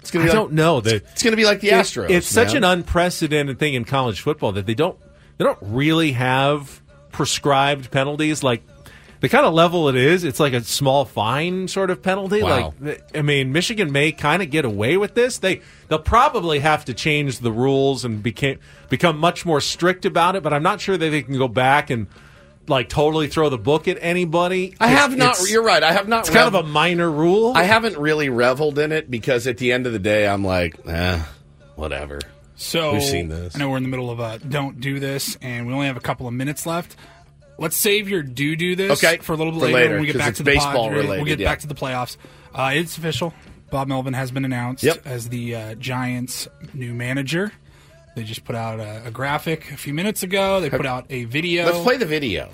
[0.00, 0.80] It's gonna be I don't like, know.
[0.80, 2.10] The, It's going to be like the it- Astros.
[2.10, 4.98] it's such an unprecedented thing in college football that they don't
[5.36, 6.80] they don't really have
[7.12, 8.62] prescribed penalties like
[9.20, 10.22] the kind of level it is.
[10.22, 12.42] It's like a small fine sort of penalty.
[12.42, 12.72] Wow.
[12.80, 15.38] Like I mean, Michigan may kind of get away with this.
[15.38, 20.36] They they'll probably have to change the rules and became become much more strict about
[20.36, 20.42] it.
[20.42, 22.06] But I'm not sure that they can go back and
[22.68, 24.74] like totally throw the book at anybody.
[24.80, 25.50] I have It's- not.
[25.50, 25.82] You're right.
[25.82, 26.20] I have not.
[26.20, 27.52] It's kind of a minor rule.
[27.54, 30.76] I haven't really reveled in it because at the end of the day, I'm like,
[30.86, 31.20] eh,
[31.76, 32.20] whatever.
[32.56, 33.54] So We've seen this.
[33.54, 35.96] I know we're in the middle of a don't do this, and we only have
[35.96, 36.96] a couple of minutes left.
[37.60, 40.06] Let's save your do do this Okay, for a little bit later, later, when we
[40.08, 41.02] get back it's to the baseball Padres.
[41.04, 41.48] related, We'll get yeah.
[41.50, 42.16] back to the playoffs.
[42.54, 43.32] Uh, it's official.
[43.70, 45.02] Bob Melvin has been announced Yep.
[45.06, 47.52] as the uh, Giants' new manager.
[48.18, 50.60] They just put out a, a graphic a few minutes ago.
[50.60, 51.64] They put out a video.
[51.66, 52.48] Let's play the video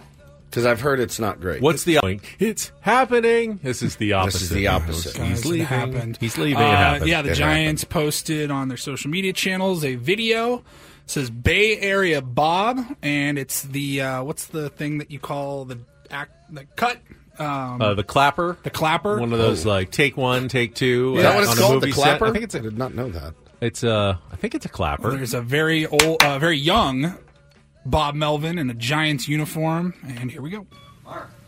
[0.50, 1.62] because I've heard it's not great.
[1.62, 2.00] What's the
[2.38, 3.58] it's happening?
[3.62, 4.40] This is the opposite.
[4.40, 5.16] This is the opposite.
[5.16, 5.66] Guys, He's it leaving.
[5.66, 6.18] happened.
[6.20, 6.62] He's leaving.
[6.62, 7.06] Uh, it happened.
[7.10, 10.56] Yeah, the It Giants posted on their social media channels a video.
[10.58, 10.62] It
[11.06, 15.78] says Bay Area Bob, and it's the uh, what's the thing that you call the
[16.10, 16.98] act the cut
[17.38, 18.58] um, Uh, the clapper.
[18.64, 19.18] the clapper.
[19.18, 21.14] One of those like take one, take two.
[21.16, 21.72] Is that uh, what it's on a called?
[21.82, 22.02] The movie set.
[22.02, 22.26] clapper?
[22.26, 22.62] I think it's I a.
[22.62, 23.32] did not know that.
[23.64, 24.20] It's a.
[24.30, 25.16] I think it's a clapper.
[25.16, 27.14] There's a very old, uh, very young
[27.86, 30.66] Bob Melvin in a Giants uniform, and here we go.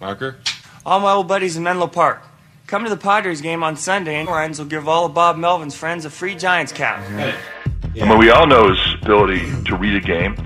[0.00, 0.38] Marker.
[0.87, 2.22] All my old buddies in Menlo Park.
[2.66, 5.74] Come to the Padres game on Sunday, and friends will give all of Bob Melvin's
[5.74, 7.05] friends a free Giants cap.
[7.07, 7.35] I
[7.94, 10.37] mean, we all know his ability to read a game,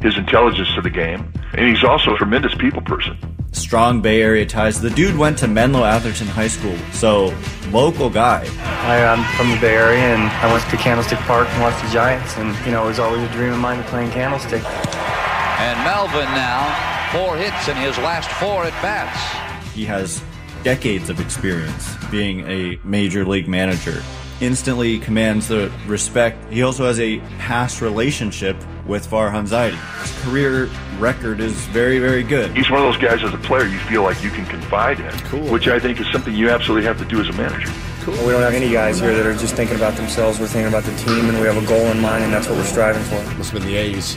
[0.00, 3.18] his intelligence to the game, and he's also a tremendous people person.
[3.52, 4.80] Strong Bay Area ties.
[4.80, 7.34] The dude went to Menlo Atherton High School, so
[7.70, 8.46] local guy.
[8.60, 11.90] I, I'm from the Bay Area, and I went to Candlestick Park and watched the
[11.90, 14.64] Giants, and, you know, it was always a dream of mine to play in Candlestick.
[14.64, 19.74] And Melvin now, four hits in his last four at bats.
[19.74, 20.22] He has
[20.62, 24.02] decades of experience being a major league manager.
[24.40, 26.52] Instantly commands the respect.
[26.52, 29.76] He also has a past relationship with Farhan Zaidi.
[30.02, 32.56] His career record is very, very good.
[32.56, 35.50] He's one of those guys as a player you feel like you can confide in,
[35.50, 37.72] which I think is something you absolutely have to do as a manager.
[38.02, 38.14] Cool.
[38.24, 40.38] We don't have any guys here that are just thinking about themselves.
[40.38, 42.56] We're thinking about the team, and we have a goal in mind, and that's what
[42.56, 43.16] we're striving for.
[43.36, 44.16] Must have been the A's.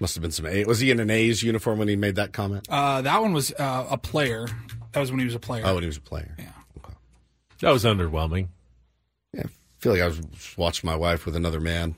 [0.00, 0.64] Must have been some A.
[0.64, 2.66] Was he in an A's uniform when he made that comment?
[2.68, 4.48] Uh, that one was uh, a player.
[4.92, 5.62] That was when he was a player.
[5.66, 6.34] Oh, when he was a player.
[6.38, 6.46] Yeah.
[7.60, 8.48] That was underwhelming.
[9.34, 10.20] Yeah, I feel like I was
[10.56, 11.94] watching my wife with another man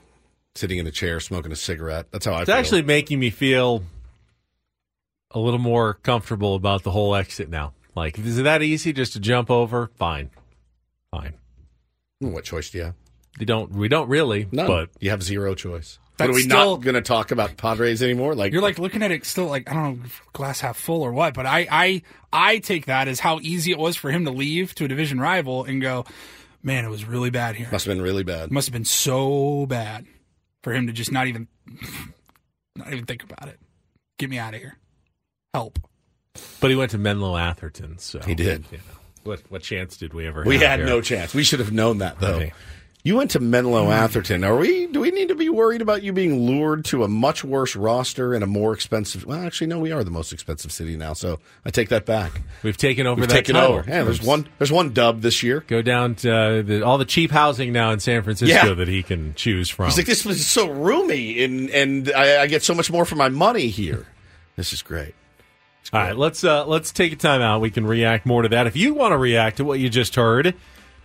[0.54, 2.06] sitting in a chair smoking a cigarette.
[2.10, 2.56] That's how I It's feel.
[2.56, 3.82] actually making me feel
[5.32, 7.72] a little more comfortable about the whole exit now.
[7.94, 9.90] Like, is it that easy just to jump over?
[9.96, 10.30] Fine,
[11.10, 11.34] fine.
[12.20, 12.94] What choice do you have?
[13.38, 13.70] They don't.
[13.72, 14.48] We don't really.
[14.50, 15.98] No, But you have zero choice.
[16.16, 18.34] That's But are we still- not going to talk about Padres anymore?
[18.34, 21.12] Like You're like looking at it still like I don't know glass half full or
[21.12, 24.30] what, but I I I take that as how easy it was for him to
[24.30, 26.06] leave to a division rival and go,
[26.62, 27.68] man, it was really bad here.
[27.72, 28.50] must have been really bad.
[28.50, 30.06] Must have been so bad
[30.62, 31.48] for him to just not even
[32.76, 33.58] not even think about it.
[34.18, 34.76] Get me out of here.
[35.54, 35.78] Help.
[36.60, 38.64] but he went to Menlo Atherton, so He did.
[38.70, 38.84] you know,
[39.24, 40.40] what what chance did we ever?
[40.42, 40.46] Have?
[40.48, 40.88] We had here?
[40.88, 41.34] no chance.
[41.34, 42.38] We should have known that though.
[42.38, 42.52] Right.
[43.06, 44.42] You went to Menlo Atherton.
[44.42, 44.88] Are we?
[44.88, 48.34] Do we need to be worried about you being lured to a much worse roster
[48.34, 49.24] and a more expensive?
[49.24, 49.78] Well, actually, no.
[49.78, 52.40] We are the most expensive city now, so I take that back.
[52.64, 53.74] We've taken over We've that taken title.
[53.76, 53.84] over.
[53.88, 54.48] Yeah, there's one.
[54.58, 55.60] There's one dub this year.
[55.68, 58.74] Go down to uh, the, all the cheap housing now in San Francisco Yeah.
[58.74, 59.84] that he can choose from.
[59.86, 63.14] He's like, this was so roomy, and and I, I get so much more for
[63.14, 64.08] my money here.
[64.56, 65.14] This is great.
[65.92, 67.60] All right, let's uh, let's take a time out.
[67.60, 68.66] We can react more to that.
[68.66, 70.56] If you want to react to what you just heard,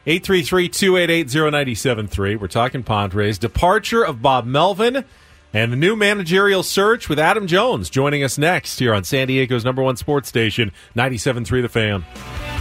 [0.05, 2.39] 833-288-0973.
[2.39, 3.37] We're talking Padres.
[3.37, 5.05] Departure of Bob Melvin
[5.53, 9.65] and the new managerial search with Adam Jones joining us next here on San Diego's
[9.65, 12.60] number one sports station, 97.3 The Fan.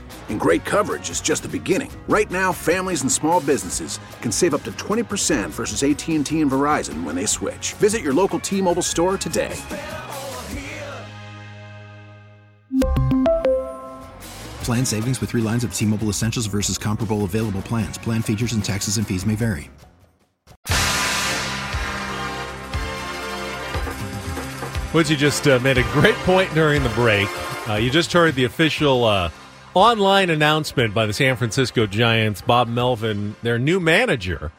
[0.31, 1.91] And great coverage is just the beginning.
[2.07, 7.03] Right now, families and small businesses can save up to 20% versus AT&T and Verizon
[7.03, 7.73] when they switch.
[7.73, 9.59] Visit your local T-Mobile store today.
[14.63, 17.97] Plan savings with 3 lines of T-Mobile Essentials versus comparable available plans.
[17.97, 19.69] Plan features and taxes and fees may vary.
[24.93, 27.27] Woodsy just uh, made a great point during the break.
[27.69, 29.29] Uh, you just heard the official uh,
[29.73, 34.51] online announcement by the San Francisco Giants, Bob Melvin, their new manager.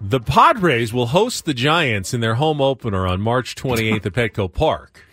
[0.00, 4.50] The Padres will host the Giants in their home opener on March 28th at Petco
[4.50, 5.04] Park,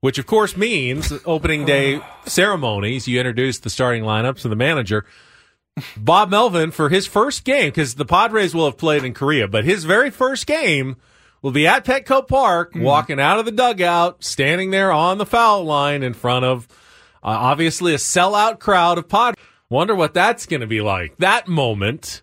[0.00, 3.06] which of course means opening day ceremonies.
[3.06, 5.04] You introduce the starting lineups and the manager.
[5.96, 9.64] Bob Melvin for his first game, because the Padres will have played in Korea, but
[9.64, 10.96] his very first game
[11.42, 12.82] will be at Petco Park, mm-hmm.
[12.82, 16.68] walking out of the dugout, standing there on the foul line in front of
[17.22, 19.34] uh, obviously a sellout crowd of Pod.
[19.70, 21.16] Wonder what that's going to be like.
[21.18, 22.22] That moment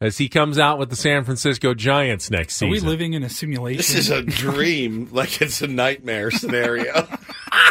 [0.00, 2.68] as he comes out with the San Francisco Giants next season.
[2.68, 3.76] Are we living in a simulation?
[3.76, 7.06] This is a dream, like it's a nightmare scenario.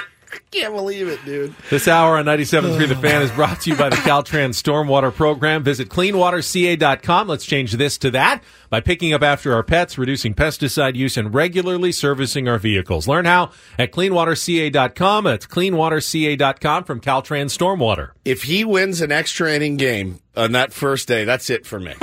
[0.51, 1.53] Can't believe it, dude.
[1.69, 5.63] This hour on 97.3 The Fan is brought to you by the Caltrans Stormwater Program.
[5.63, 7.27] Visit cleanwaterca.com.
[7.27, 11.35] Let's change this to that by picking up after our pets, reducing pesticide use, and
[11.35, 13.07] regularly servicing our vehicles.
[13.07, 15.25] Learn how at cleanwaterca.com.
[15.25, 18.11] That's cleanwaterca.com from Caltrans Stormwater.
[18.25, 21.93] If he wins an extra inning game on that first day, that's it for me.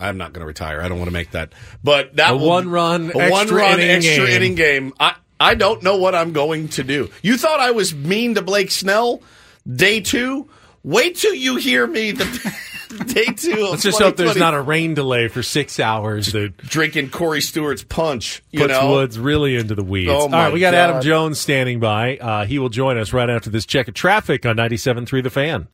[0.00, 0.80] I'm not going to retire.
[0.80, 1.54] I don't want to make that.
[1.82, 4.36] But that A will- one-run a one run inning extra game.
[4.36, 4.92] inning game.
[5.00, 7.10] I I don't know what I'm going to do.
[7.22, 9.22] You thought I was mean to Blake Snell
[9.70, 10.48] day two.
[10.82, 12.24] Wait till you hear me the
[13.06, 13.64] day two.
[13.64, 17.40] Of Let's just hope there's not a rain delay for six hours that drinking Corey
[17.40, 18.42] Stewart's punch.
[18.50, 20.10] You puts know, Woods really into the weeds.
[20.10, 20.90] Oh, All my right, we got God.
[20.90, 22.16] Adam Jones standing by.
[22.16, 25.68] Uh, he will join us right after this check of traffic on 97.3 The Fan.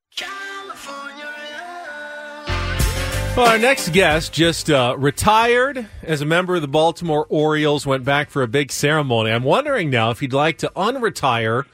[3.37, 8.05] Well, our next guest just uh, retired as a member of the Baltimore Orioles, went
[8.05, 9.33] back for a big ceremony.
[9.33, 11.64] I'm wondering now if he'd like to unretire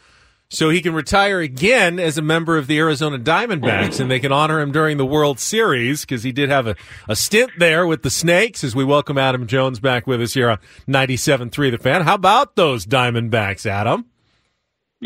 [0.49, 4.33] so he can retire again as a member of the Arizona Diamondbacks and they can
[4.33, 6.77] honor him during the World Series because he did have a,
[7.11, 10.49] a stint there with the Snakes as we welcome Adam Jones back with us here
[10.49, 12.01] on 97.3 The Fan.
[12.03, 14.07] How about those Diamondbacks, Adam?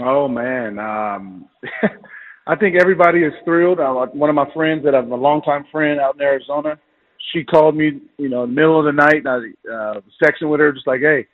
[0.00, 1.48] Oh man, um,
[2.46, 3.80] I think everybody is thrilled.
[3.80, 6.78] Uh, one of my friends that I'm a longtime friend out in Arizona,
[7.32, 9.36] she called me, you know, in the middle of the night, and I
[9.72, 10.02] uh, was
[10.50, 11.26] with her, just like, "Hey,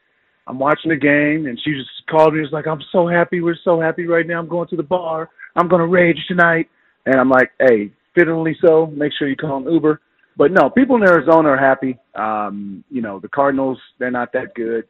[0.47, 3.41] I'm watching the game," and she just called me, just like, "I'm so happy.
[3.41, 4.39] We're so happy right now.
[4.39, 5.31] I'm going to the bar.
[5.57, 6.69] I'm to rage tonight."
[7.07, 8.87] And I'm like, "Hey, fittingly so.
[8.87, 10.01] Make sure you call an Uber."
[10.37, 11.99] But no, people in Arizona are happy.
[12.15, 14.85] Um, you know, the Cardinals, they're not that good,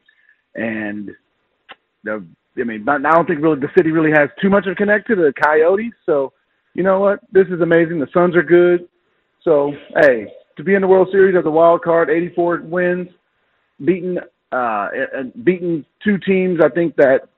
[0.55, 1.11] and
[2.05, 2.25] the
[2.59, 5.07] I mean, I don't think really the city really has too much of a connect
[5.09, 5.93] to the Coyotes.
[6.05, 6.33] So,
[6.75, 7.21] you know what?
[7.33, 8.01] This is amazing.
[8.01, 8.89] The Suns are good.
[9.45, 13.09] So, hey, to be in the World Series as a wild card, 84 wins,
[13.85, 14.19] beating
[14.53, 14.89] uh,
[15.45, 16.59] beating two teams.
[16.63, 17.29] I think that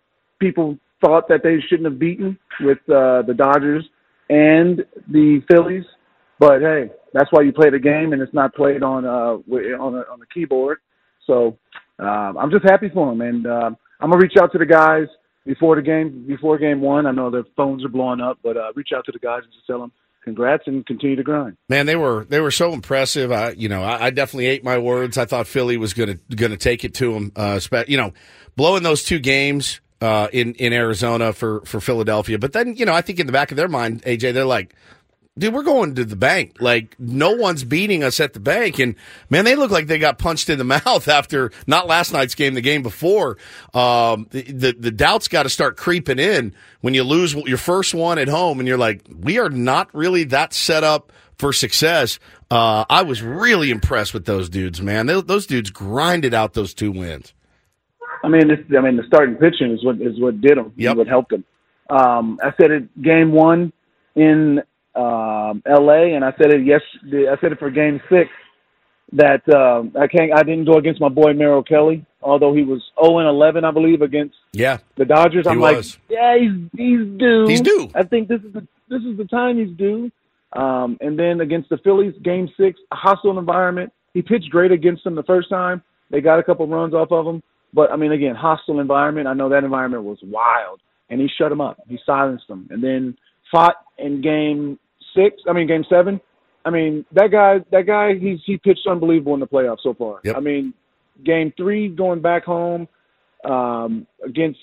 [0.40, 3.85] people thought that they shouldn't have beaten with uh, the Dodgers
[4.31, 5.85] and the Phillies.
[6.38, 9.35] But hey, that's why you play the game, and it's not played on uh
[9.79, 10.79] on a, on the keyboard.
[11.27, 11.57] So
[11.98, 15.06] um, I'm just happy for them, and um, I'm gonna reach out to the guys
[15.46, 17.06] before the game, before game one.
[17.06, 19.52] I know their phones are blowing up, but uh, reach out to the guys and
[19.52, 21.56] just tell them congrats and continue to grind.
[21.68, 23.30] Man, they were they were so impressive.
[23.32, 25.18] I, you know, I, I definitely ate my words.
[25.18, 27.32] I thought Philly was gonna gonna take it to them.
[27.36, 28.12] Uh, you know,
[28.56, 32.38] blowing those two games uh, in in Arizona for for Philadelphia.
[32.38, 34.74] But then, you know, I think in the back of their mind, AJ, they're like.
[35.38, 36.57] Dude, we're going to the bank.
[36.61, 38.97] Like no one's beating us at the bank, and
[39.31, 42.53] man, they look like they got punched in the mouth after not last night's game,
[42.53, 43.38] the game before.
[43.73, 47.95] Um, the, the the doubts got to start creeping in when you lose your first
[47.95, 52.18] one at home, and you're like, we are not really that set up for success.
[52.51, 55.07] Uh, I was really impressed with those dudes, man.
[55.07, 57.33] They, those dudes grinded out those two wins.
[58.23, 60.75] I mean, this, I mean, the starting pitching is what is what did them.
[60.77, 60.97] Yep.
[60.99, 61.45] What helped them.
[61.88, 63.73] Um, I said it game one
[64.14, 64.62] in
[64.94, 66.14] um, L.A.
[66.14, 66.81] and I said it yes.
[67.05, 68.31] I said it for game six
[69.12, 70.33] that um, I can't.
[70.33, 73.70] I didn't go against my boy Merrill Kelly, although he was zero and eleven, I
[73.70, 75.46] believe, against Yeah, the Dodgers.
[75.46, 75.98] I'm was.
[76.09, 77.47] like, yeah, he's he's due.
[77.47, 77.90] He's due.
[77.95, 80.11] I think this is the this is the time he's due.
[80.55, 83.93] Um, and then against the Phillies, Game Six, a hostile environment.
[84.14, 85.82] He pitched great against them the first time.
[86.11, 89.26] They got a couple runs off of him, but I mean, again, hostile environment.
[89.26, 91.80] I know that environment was wild, and he shut him up.
[91.88, 93.16] He silenced them, and then
[93.51, 94.78] fought in Game
[95.14, 95.42] Six.
[95.48, 96.20] I mean, Game Seven.
[96.64, 100.20] I mean, that guy, that guy, he's he pitched unbelievable in the playoffs so far.
[100.34, 100.74] I mean,
[101.24, 102.88] Game Three, going back home
[103.44, 104.60] um, against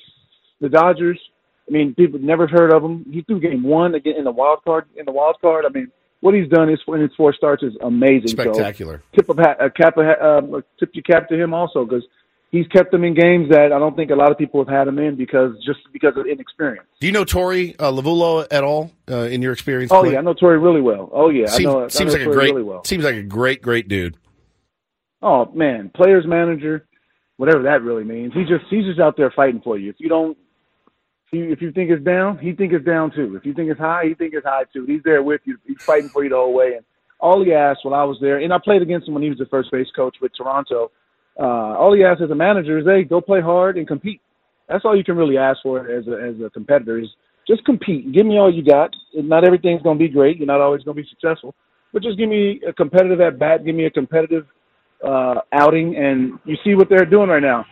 [0.61, 1.19] the Dodgers.
[1.67, 3.05] I mean, people never heard of him.
[3.11, 4.85] He threw Game One again in the wild card.
[4.95, 5.91] In the wild card, I mean,
[6.21, 8.29] what he's done is in his four starts is amazing.
[8.29, 9.03] So Spectacular.
[9.15, 12.03] tip of hat, a cap, of hat, um, tip your cap to him also because
[12.51, 14.87] he's kept them in games that I don't think a lot of people have had
[14.87, 16.87] him in because just because of inexperience.
[16.99, 19.91] Do you know Torey uh, Lovullo at all uh, in your experience?
[19.91, 21.09] Oh yeah, I know Torey really well.
[21.13, 21.87] Oh yeah, seems, I know.
[21.87, 22.83] seems I like know a great really well.
[22.83, 24.17] seems like a great great dude.
[25.21, 26.87] Oh man, players manager,
[27.37, 28.33] whatever that really means.
[28.33, 29.89] He just he's just out there fighting for you.
[29.89, 30.37] If you don't,
[31.27, 33.35] if you, if you think it's down, he think it's down too.
[33.35, 34.85] If you think it's high, he think it's high too.
[34.85, 35.57] He's there with you.
[35.65, 36.73] He's fighting for you the whole way.
[36.75, 36.85] And
[37.19, 39.37] all he asked when I was there, and I played against him when he was
[39.37, 40.91] the first base coach with Toronto.
[41.39, 44.21] Uh, all he asked as a manager is, "Hey, go play hard and compete."
[44.67, 47.09] That's all you can really ask for as a as a competitor is
[47.47, 48.11] just compete.
[48.11, 48.91] Give me all you got.
[49.15, 50.37] Not everything's going to be great.
[50.37, 51.55] You're not always going to be successful,
[51.93, 53.65] but just give me a competitive at bat.
[53.65, 54.45] Give me a competitive
[55.05, 57.65] uh, outing, and you see what they're doing right now.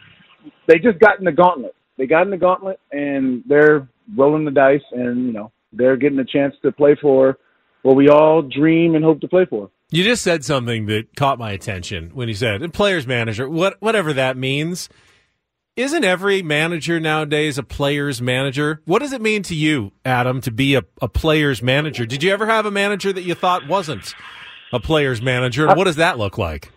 [0.68, 1.76] They just got in the gauntlet.
[1.98, 6.20] They got in the gauntlet, and they're rolling the dice, and you know they're getting
[6.20, 7.38] a chance to play for
[7.84, 9.70] what we all dream and hope to play for.
[9.90, 13.78] You just said something that caught my attention when you said "And players manager, what
[13.80, 14.90] whatever that means.
[15.78, 18.82] Isn't every manager nowadays a player's manager?
[18.86, 22.04] What does it mean to you, Adam, to be a, a player's manager?
[22.06, 24.16] Did you ever have a manager that you thought wasn't
[24.74, 25.68] a player's manager?
[25.68, 26.72] What does that look like?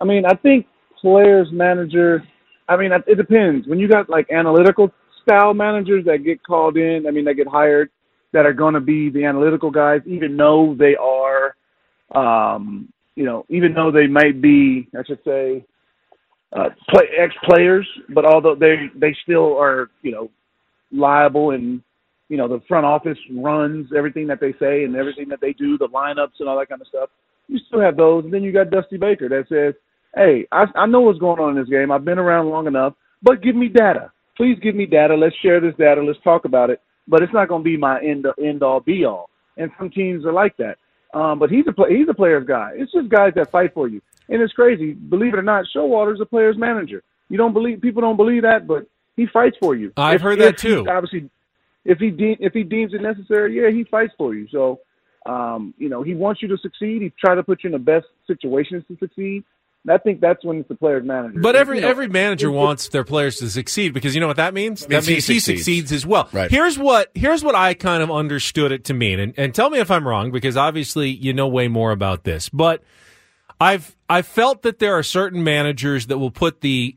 [0.00, 0.66] I mean, I think
[1.00, 2.24] players manager.
[2.68, 3.68] I mean, it depends.
[3.68, 4.90] When you got like analytical
[5.22, 7.88] style managers that get called in, I mean, that get hired,
[8.32, 11.27] that are going to be the analytical guys, even though they are,
[12.14, 15.64] um, you know, even though they might be, I should say,
[16.52, 20.30] uh, play ex players, but although they they still are, you know,
[20.92, 21.82] liable and
[22.28, 25.76] you know the front office runs everything that they say and everything that they do,
[25.76, 27.10] the lineups and all that kind of stuff.
[27.48, 29.74] You still have those, and then you got Dusty Baker that says,
[30.14, 31.90] "Hey, I, I know what's going on in this game.
[31.90, 34.12] I've been around long enough, but give me data.
[34.36, 35.14] Please give me data.
[35.14, 36.02] Let's share this data.
[36.02, 36.80] Let's talk about it.
[37.08, 39.30] But it's not going to be my end end all be all.
[39.56, 40.76] And some teams are like that.
[41.14, 42.72] Um, but he's a play, he's a player's guy.
[42.74, 44.02] It's just guys that fight for you.
[44.28, 44.92] And it's crazy.
[44.92, 47.02] Believe it or not, Showalter's a player's manager.
[47.30, 48.86] You don't believe people don't believe that, but
[49.16, 49.92] he fights for you.
[49.96, 50.84] I've If- heard that too.
[50.88, 51.30] Obviously,
[51.84, 54.46] if he de- if he deems it necessary, yeah, he fights for you.
[54.48, 54.80] So,
[55.24, 57.02] um, you know, he wants you to succeed.
[57.02, 59.44] He tries to put you in the best situations to succeed.
[59.88, 61.40] And I think that's when it's the player's manager.
[61.40, 64.20] But every You know, every manager it- it- wants their players to succeed because you
[64.20, 64.86] know what that means?
[64.88, 65.60] Means that means he he succeeds.
[65.60, 66.28] succeeds as well.
[66.32, 66.50] Right.
[66.50, 69.78] Here's what here's what I kind of understood it to mean, and, and tell me
[69.78, 72.50] if I'm wrong because obviously you know way more about this.
[72.50, 72.82] But
[73.60, 76.96] I've I felt that there are certain managers that will put the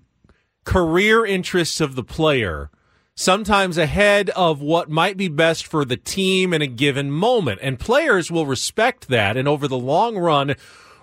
[0.65, 2.69] career interests of the player
[3.15, 7.59] sometimes ahead of what might be best for the team in a given moment.
[7.61, 9.37] And players will respect that.
[9.37, 10.55] And over the long run,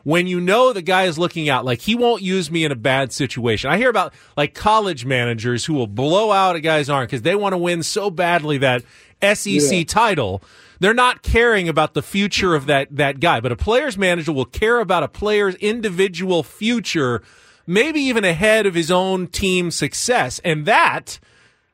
[0.05, 2.77] when you know the guy is looking out, like he won't use me in a
[2.77, 3.71] bad situation.
[3.71, 7.35] I hear about like college managers who will blow out a guy's arm because they
[7.35, 8.83] want to win so badly that
[9.21, 9.85] SEC Yeah.
[9.85, 10.43] title.
[10.81, 14.45] They're not caring about the future of that, that guy, but a player's manager will
[14.45, 17.21] care about a player's individual future,
[17.67, 20.41] maybe even ahead of his own team success.
[20.45, 21.19] And that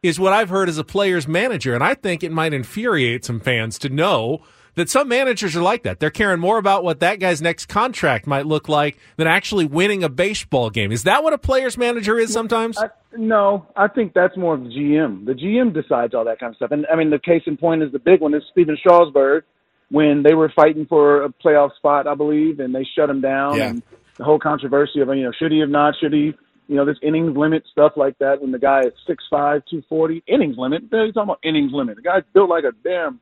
[0.03, 1.75] is what I've heard as a player's manager.
[1.75, 4.43] And I think it might infuriate some fans to know
[4.75, 6.01] that some managers are like that.
[6.01, 10.03] They're caring more about what that guy's next contract might look like than actually winning
[10.03, 10.93] a baseball game.
[10.93, 12.79] Is that what a player's manager is sometimes?
[12.79, 15.27] I, no, I think that's more of the GM.
[15.27, 16.71] The GM decides all that kind of stuff.
[16.73, 19.45] And I mean, the case in point is the big one is Stephen Strasburg
[19.91, 23.57] when they were fighting for a playoff spot, I believe, and they shut him down.
[23.57, 23.69] Yeah.
[23.69, 23.83] And
[24.17, 26.33] the whole controversy of you know should he have not, should he,
[26.67, 28.41] you know, this innings limit stuff like that.
[28.41, 30.85] When the guy is six five, two forty, innings limit.
[30.91, 31.97] They're you talking about innings limit?
[31.97, 33.21] The guy's built like a damn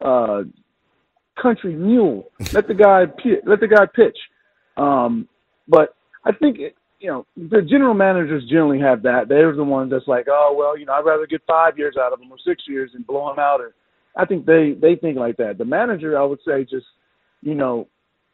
[0.00, 0.42] uh,
[1.40, 2.30] country mule.
[2.52, 3.04] Let the guy
[3.46, 4.16] let the guy pitch.
[4.76, 5.28] Um,
[5.68, 9.28] but I think it, you know the general managers generally have that.
[9.28, 12.12] They're the ones that's like, oh well, you know, I'd rather get five years out
[12.12, 13.60] of them or six years and blow them out.
[13.60, 13.74] Or
[14.16, 15.58] I think they they think like that.
[15.58, 16.86] The manager, I would say, just
[17.42, 17.88] you know,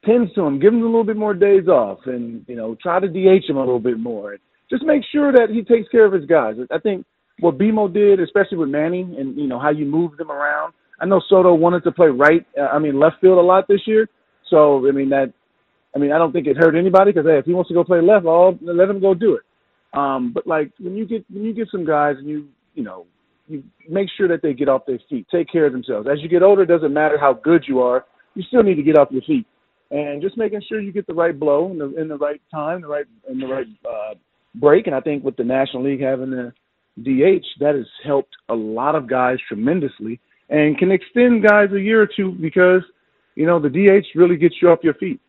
[0.04, 3.00] tends to him, give him a little bit more days off, and you know, try
[3.00, 4.32] to DH him a little bit more.
[4.32, 4.40] And
[4.70, 6.56] Just make sure that he takes care of his guys.
[6.70, 7.06] I think
[7.40, 10.72] what BMO did, especially with Manning, and you know how you move them around.
[11.00, 13.82] I know Soto wanted to play right, uh, I mean left field a lot this
[13.86, 14.08] year.
[14.50, 15.32] So I mean that,
[15.94, 17.84] I mean I don't think it hurt anybody because hey, if he wants to go
[17.84, 19.42] play left, all let him go do it.
[19.96, 23.06] Um, but like when you get when you get some guys and you you know
[23.48, 26.08] you make sure that they get off their feet, take care of themselves.
[26.10, 28.82] As you get older, it doesn't matter how good you are, you still need to
[28.82, 29.46] get off your feet,
[29.90, 32.82] and just making sure you get the right blow in the in the right time,
[32.82, 34.14] the right in the right uh,
[34.54, 34.86] break.
[34.86, 36.52] And I think with the National League having the
[36.98, 42.02] DH, that has helped a lot of guys tremendously, and can extend guys a year
[42.02, 42.82] or two because
[43.34, 45.20] you know the DH really gets you off your feet.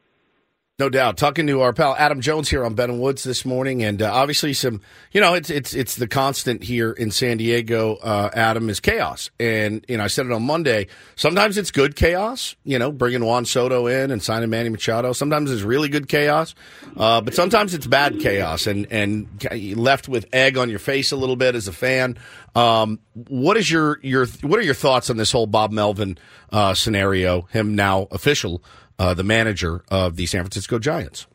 [0.80, 1.17] No doubt.
[1.17, 4.13] Talking to our pal Adam Jones here on Ben and Woods this morning, and uh,
[4.13, 4.80] obviously some,
[5.11, 7.95] you know, it's it's it's the constant here in San Diego.
[7.95, 10.86] Uh, Adam is chaos, and you know, I said it on Monday.
[11.15, 15.13] Sometimes it's good chaos, you know, bringing Juan Soto in and signing Manny Machado.
[15.13, 16.53] Sometimes it's really good chaos,
[16.95, 19.28] uh, but sometimes it's bad chaos, and and
[19.75, 22.19] left with egg on your face a little bit as a fan.
[22.53, 26.19] Um, what is your your what are your thoughts on this whole Bob Melvin
[26.51, 27.47] uh, scenario?
[27.51, 28.61] Him now official
[28.99, 31.27] uh, the manager of the San Francisco Giants.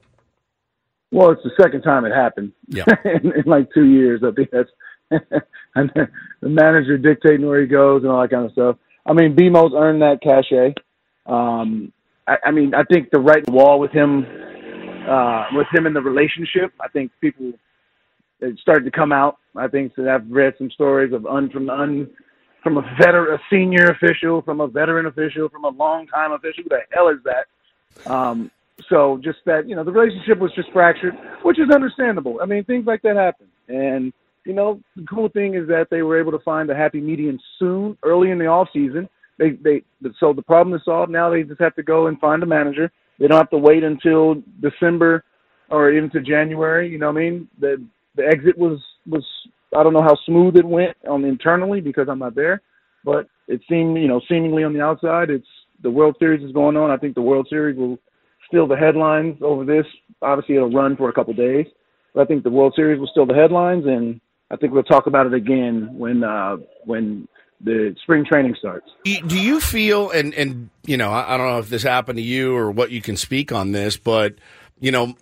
[1.10, 2.52] Well, it's the second time it happened.
[2.68, 2.84] Yeah.
[3.04, 4.70] in, in like two years, I think that's
[5.74, 5.90] and
[6.40, 8.76] the manager dictating where he goes and all that kind of stuff.
[9.04, 10.74] I mean, BMO's earned that cachet.
[11.26, 11.92] Um,
[12.26, 14.24] I, I mean, I think the right wall with him,
[15.08, 16.72] uh, with him in the relationship.
[16.80, 17.52] I think people
[18.40, 19.38] it started to come out.
[19.56, 22.10] I think that I've read some stories of un from un
[22.62, 26.64] from a veteran, a senior official, from a veteran official, from a long time official.
[26.64, 28.10] Who the hell is that?
[28.10, 28.50] Um,
[28.88, 32.38] so just that, you know, the relationship was just fractured, which is understandable.
[32.42, 33.46] I mean, things like that happen.
[33.68, 34.12] And,
[34.44, 37.38] you know, the cool thing is that they were able to find a happy medium
[37.58, 39.08] soon, early in the off season.
[39.38, 39.82] They, they,
[40.18, 41.10] so the problem is solved.
[41.10, 42.90] Now they just have to go and find a manager.
[43.18, 45.24] They don't have to wait until December
[45.70, 46.88] or into January.
[46.88, 47.48] You know what I mean?
[47.60, 47.84] The,
[48.16, 49.24] the exit was, was
[49.76, 52.62] I don't know how smooth it went on internally because I'm not there,
[53.04, 55.46] but it seemed, you know, seemingly on the outside, it's
[55.82, 56.90] the World Series is going on.
[56.90, 57.98] I think the World Series will
[58.46, 59.86] steal the headlines over this.
[60.20, 61.66] Obviously, it'll run for a couple days,
[62.14, 64.20] but I think the World Series will steal the headlines, and
[64.50, 67.26] I think we'll talk about it again when uh, when
[67.64, 68.86] the spring training starts.
[69.04, 72.22] Do you feel, and and you know, I, I don't know if this happened to
[72.22, 74.34] you or what you can speak on this, but
[74.80, 75.14] you know,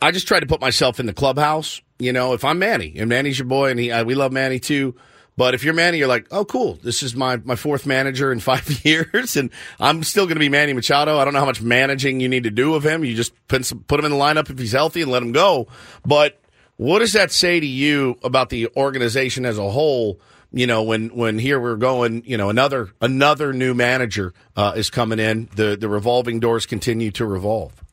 [0.00, 1.80] I just try to put myself in the clubhouse.
[1.98, 4.58] You know, if I'm Manny and Manny's your boy, and he, uh, we love Manny
[4.58, 4.94] too.
[5.36, 6.74] But if you're Manny, you're like, oh, cool.
[6.74, 10.48] This is my, my fourth manager in five years, and I'm still going to be
[10.48, 11.18] Manny Machado.
[11.18, 13.04] I don't know how much managing you need to do of him.
[13.04, 15.32] You just put, some, put him in the lineup if he's healthy and let him
[15.32, 15.66] go.
[16.04, 16.40] But
[16.76, 20.20] what does that say to you about the organization as a whole?
[20.52, 24.88] You know, when when here we're going, you know, another another new manager uh, is
[24.88, 25.48] coming in.
[25.56, 27.83] The the revolving doors continue to revolve.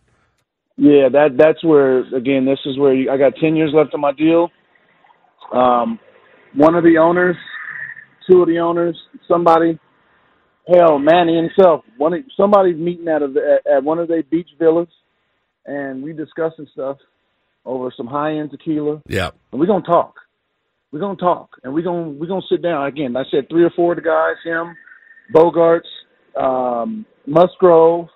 [0.82, 2.44] Yeah, that that's where again.
[2.44, 4.50] This is where you, I got ten years left on my deal.
[5.54, 6.00] Um,
[6.56, 7.36] one of the owners,
[8.28, 9.80] two of the owners, somebody,
[10.68, 11.84] hell, Manny himself.
[11.98, 14.88] One of, somebody's meeting at, a, at at one of their beach villas,
[15.68, 16.98] and we discussing stuff
[17.64, 19.04] over some high end tequila.
[19.08, 20.16] Yeah, and we're gonna talk.
[20.92, 23.16] We're gonna talk, and we're gonna we're gonna sit down again.
[23.16, 24.76] I said three or four of the guys: him,
[25.32, 25.82] Bogaerts,
[26.36, 28.08] um, Musgrove,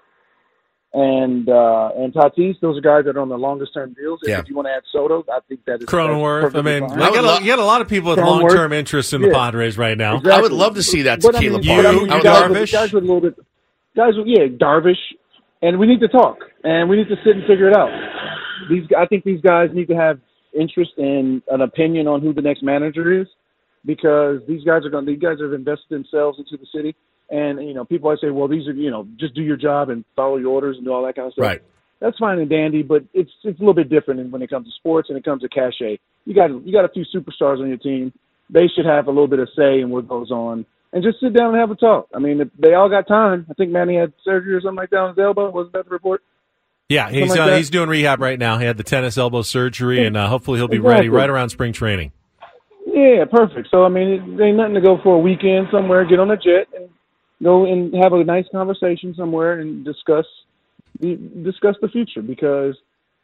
[0.95, 2.59] and uh, and Tatis.
[2.61, 4.19] Those are guys that are on the longest term deals.
[4.23, 4.39] Yeah.
[4.39, 6.53] If you want to add Soto, I think that is Cronenworth.
[6.53, 8.47] that's I mean, perfectly you got, a, you got a lot of people with long
[8.49, 10.17] term interest in the Padres right now.
[10.17, 10.31] Exactly.
[10.31, 11.83] I would love to see that But I tequila mean, party.
[11.83, 13.35] but I mean, I would guys, love- with, guys with a little bit,
[13.95, 14.95] guys with yeah, Darvish,
[15.61, 17.89] and we need to talk, and we need to sit and figure it out.
[18.69, 20.19] These, I think these guys need to have
[20.57, 23.27] interest in an opinion on who the next manager is,
[23.85, 25.05] because these guys are going.
[25.05, 26.95] These guys have invested themselves into the city,
[27.29, 29.89] and you know, people always say, well, these are you know, just do your job
[29.89, 31.43] and follow your orders and do all that kind of stuff.
[31.43, 31.61] Right.
[31.99, 34.71] That's fine and dandy, but it's it's a little bit different when it comes to
[34.73, 35.99] sports and it comes to cachet.
[36.25, 38.11] You got you got a few superstars on your team.
[38.49, 41.33] They should have a little bit of say in what goes on, and just sit
[41.33, 42.09] down and have a talk.
[42.13, 43.47] I mean, they all got time.
[43.49, 45.49] I think Manny had surgery or something like that on his elbow.
[45.49, 46.21] Wasn't that the report?
[46.89, 48.59] Yeah, he's like uh, he's doing rehab right now.
[48.59, 51.73] He had the tennis elbow surgery, and uh, hopefully he'll be ready right around spring
[51.73, 52.11] training.
[52.85, 53.69] Yeah, perfect.
[53.71, 56.05] So I mean, it ain't nothing to go for a weekend somewhere.
[56.05, 56.89] Get on a jet and
[57.41, 60.25] go and have a nice conversation somewhere and discuss
[60.99, 62.75] the discuss the future because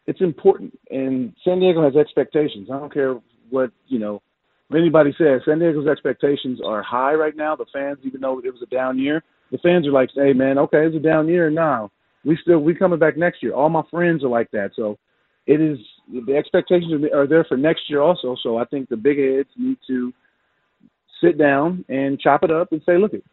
[0.07, 0.78] it's important.
[0.89, 2.70] And San Diego has expectations.
[2.72, 4.22] I don't care what you know
[4.76, 5.41] anybody says.
[5.45, 7.55] San Diego's expectations are high right now.
[7.55, 10.57] The fans, even though it was a down year, the fans are like, "Hey, man,
[10.57, 11.91] okay, it's a down year now.
[12.26, 14.72] We still we coming back next year." All my friends are like that.
[14.76, 14.97] So
[15.47, 15.78] it is
[16.12, 18.36] the expectations are there for next year also.
[18.43, 20.14] So I think the big heads need to
[21.24, 23.24] sit down and chop it up and say, look, it,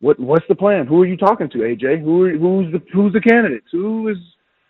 [0.00, 0.86] what what's the plan?
[0.86, 2.02] Who are you talking to, AJ?
[2.02, 3.66] Who are, who's the who's the candidates?
[3.72, 4.16] Who is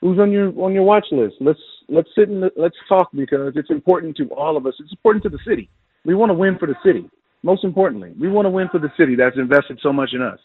[0.01, 1.35] who's on your on your watch list?
[1.41, 1.59] Let's
[1.89, 4.75] let's sit and let's talk because it's important to all of us.
[4.81, 5.69] It's important to the city.
[6.05, 7.09] We want to win for the city.
[7.43, 10.39] Most importantly, we want to win for the city that's invested so much in us.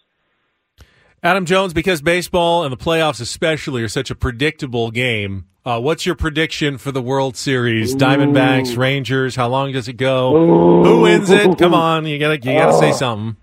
[1.23, 6.03] Adam Jones, because baseball and the playoffs especially are such a predictable game, uh, what's
[6.03, 7.95] your prediction for the World Series?
[7.95, 9.35] Diamondbacks, Rangers.
[9.35, 10.35] How long does it go?
[10.35, 10.83] Ooh.
[10.83, 11.59] Who wins it?
[11.59, 12.93] Come on, you gotta you gotta say Oh.
[12.93, 13.35] something.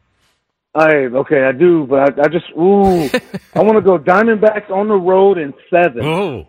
[0.79, 3.05] I okay, I do, but I, I just ooh,
[3.55, 6.05] I want to go Diamondbacks on the road in seven.
[6.05, 6.49] Oh,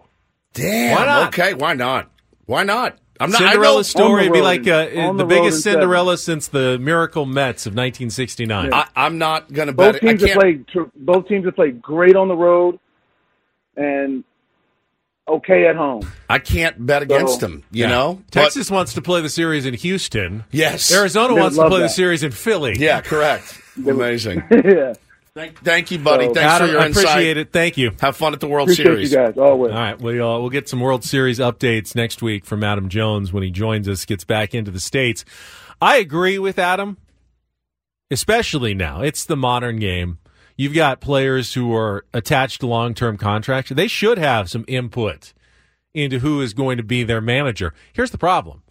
[0.53, 0.95] Damn.
[0.97, 1.27] Why not?
[1.29, 2.11] Okay, why not?
[2.45, 2.97] Why not?
[3.19, 3.41] I'm not.
[3.41, 5.81] I Cinderella know- story would be like uh, the, the biggest in seven.
[5.81, 8.73] Cinderella since the Miracle Mets of 1969.
[8.73, 10.05] I, I'm not going to bet Both it.
[10.05, 10.39] I teams have can't.
[10.39, 10.91] played.
[10.95, 12.79] Both teams have played great on the road,
[13.75, 14.23] and
[15.29, 16.09] okay at home.
[16.29, 17.63] I can't bet against So- him.
[17.71, 17.89] You Yeah.
[17.89, 20.43] know, Texas wants to play the series in Houston.
[20.51, 20.93] Yes.
[20.93, 22.75] Arizona wants to love play the series in Philly.
[22.77, 23.59] Yeah, correct.
[23.87, 24.43] Amazing.
[24.51, 24.93] yeah.
[25.35, 26.25] Thank, thank you, buddy.
[26.25, 27.03] So- Thanks Adam, for your I insight.
[27.05, 27.51] appreciate it.
[27.53, 27.91] Thank you.
[28.01, 29.11] Have fun at the World Appreciate Series.
[29.11, 29.71] you guys always.
[29.71, 33.31] All right, we, uh, we'll get some World Series updates next week from Adam Jones
[33.31, 35.23] when he joins us, gets back into the States.
[35.81, 36.97] I agree with Adam,
[38.11, 39.01] especially now.
[39.01, 40.17] It's the modern game.
[40.59, 43.71] You've got players who are attached to long term contracts.
[43.71, 45.31] They should have some input
[45.93, 47.73] into who is going to be their manager.
[47.93, 48.63] Here's the problem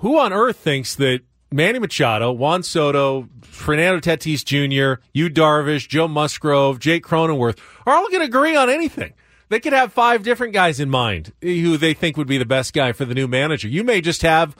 [0.00, 1.20] who on earth thinks that
[1.52, 8.08] Manny Machado, Juan Soto, Fernando Tatis Jr., Yu Darvish, Joe Musgrove, Jake Cronenworth are all
[8.08, 9.12] going to agree on anything?
[9.50, 12.72] They could have five different guys in mind who they think would be the best
[12.72, 13.68] guy for the new manager.
[13.68, 14.56] You may just have,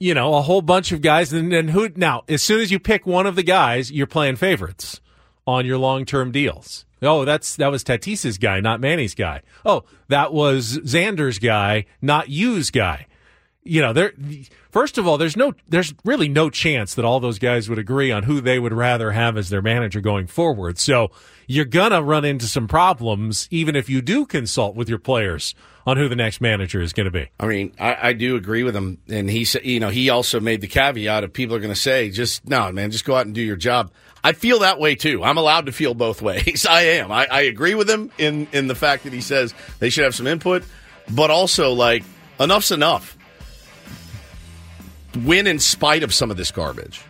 [0.00, 1.90] you know, a whole bunch of guys, and then who?
[1.94, 5.02] Now, as soon as you pick one of the guys, you're playing favorites
[5.46, 6.84] on your long-term deals.
[7.02, 9.42] Oh, that's that was Tatis's guy, not Manny's guy.
[9.64, 13.06] Oh, that was Xander's guy, not Yu's guy
[13.66, 14.12] you know, there.
[14.70, 18.12] First of all, there's no, there's really no chance that all those guys would agree
[18.12, 20.78] on who they would rather have as their manager going forward.
[20.78, 21.10] So
[21.46, 25.54] you're gonna run into some problems, even if you do consult with your players
[25.86, 27.30] on who the next manager is going to be.
[27.38, 30.40] I mean, I, I do agree with him, and he said, you know, he also
[30.40, 33.26] made the caveat of people are going to say, just no, man, just go out
[33.26, 33.92] and do your job.
[34.26, 35.22] I feel that way too.
[35.22, 36.66] I'm allowed to feel both ways.
[36.70, 37.12] I am.
[37.12, 40.16] I, I agree with him in in the fact that he says they should have
[40.16, 40.64] some input,
[41.08, 42.02] but also like
[42.40, 43.16] enough's enough.
[45.24, 47.02] Win in spite of some of this garbage.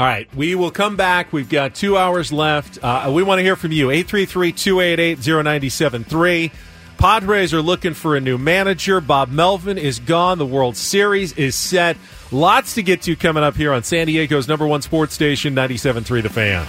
[0.00, 1.32] All right, we will come back.
[1.32, 2.82] We've got two hours left.
[2.82, 3.90] Uh, we want to hear from you.
[3.92, 6.50] 833 288 0973.
[6.98, 9.00] Padres are looking for a new manager.
[9.00, 10.38] Bob Melvin is gone.
[10.38, 11.96] The World Series is set.
[12.32, 16.22] Lots to get to coming up here on San Diego's number one sports station, 97.3
[16.22, 16.64] The Fan.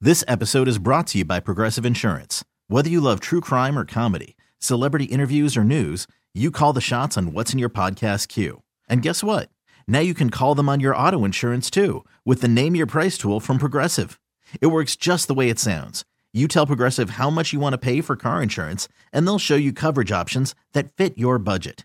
[0.00, 2.44] This episode is brought to you by Progressive Insurance.
[2.68, 7.18] Whether you love true crime or comedy, celebrity interviews or news, you call the shots
[7.18, 8.62] on what's in your podcast queue.
[8.88, 9.48] And guess what?
[9.88, 13.18] Now you can call them on your auto insurance too with the Name Your Price
[13.18, 14.20] tool from Progressive.
[14.60, 16.04] It works just the way it sounds.
[16.32, 19.56] You tell Progressive how much you want to pay for car insurance, and they'll show
[19.56, 21.84] you coverage options that fit your budget.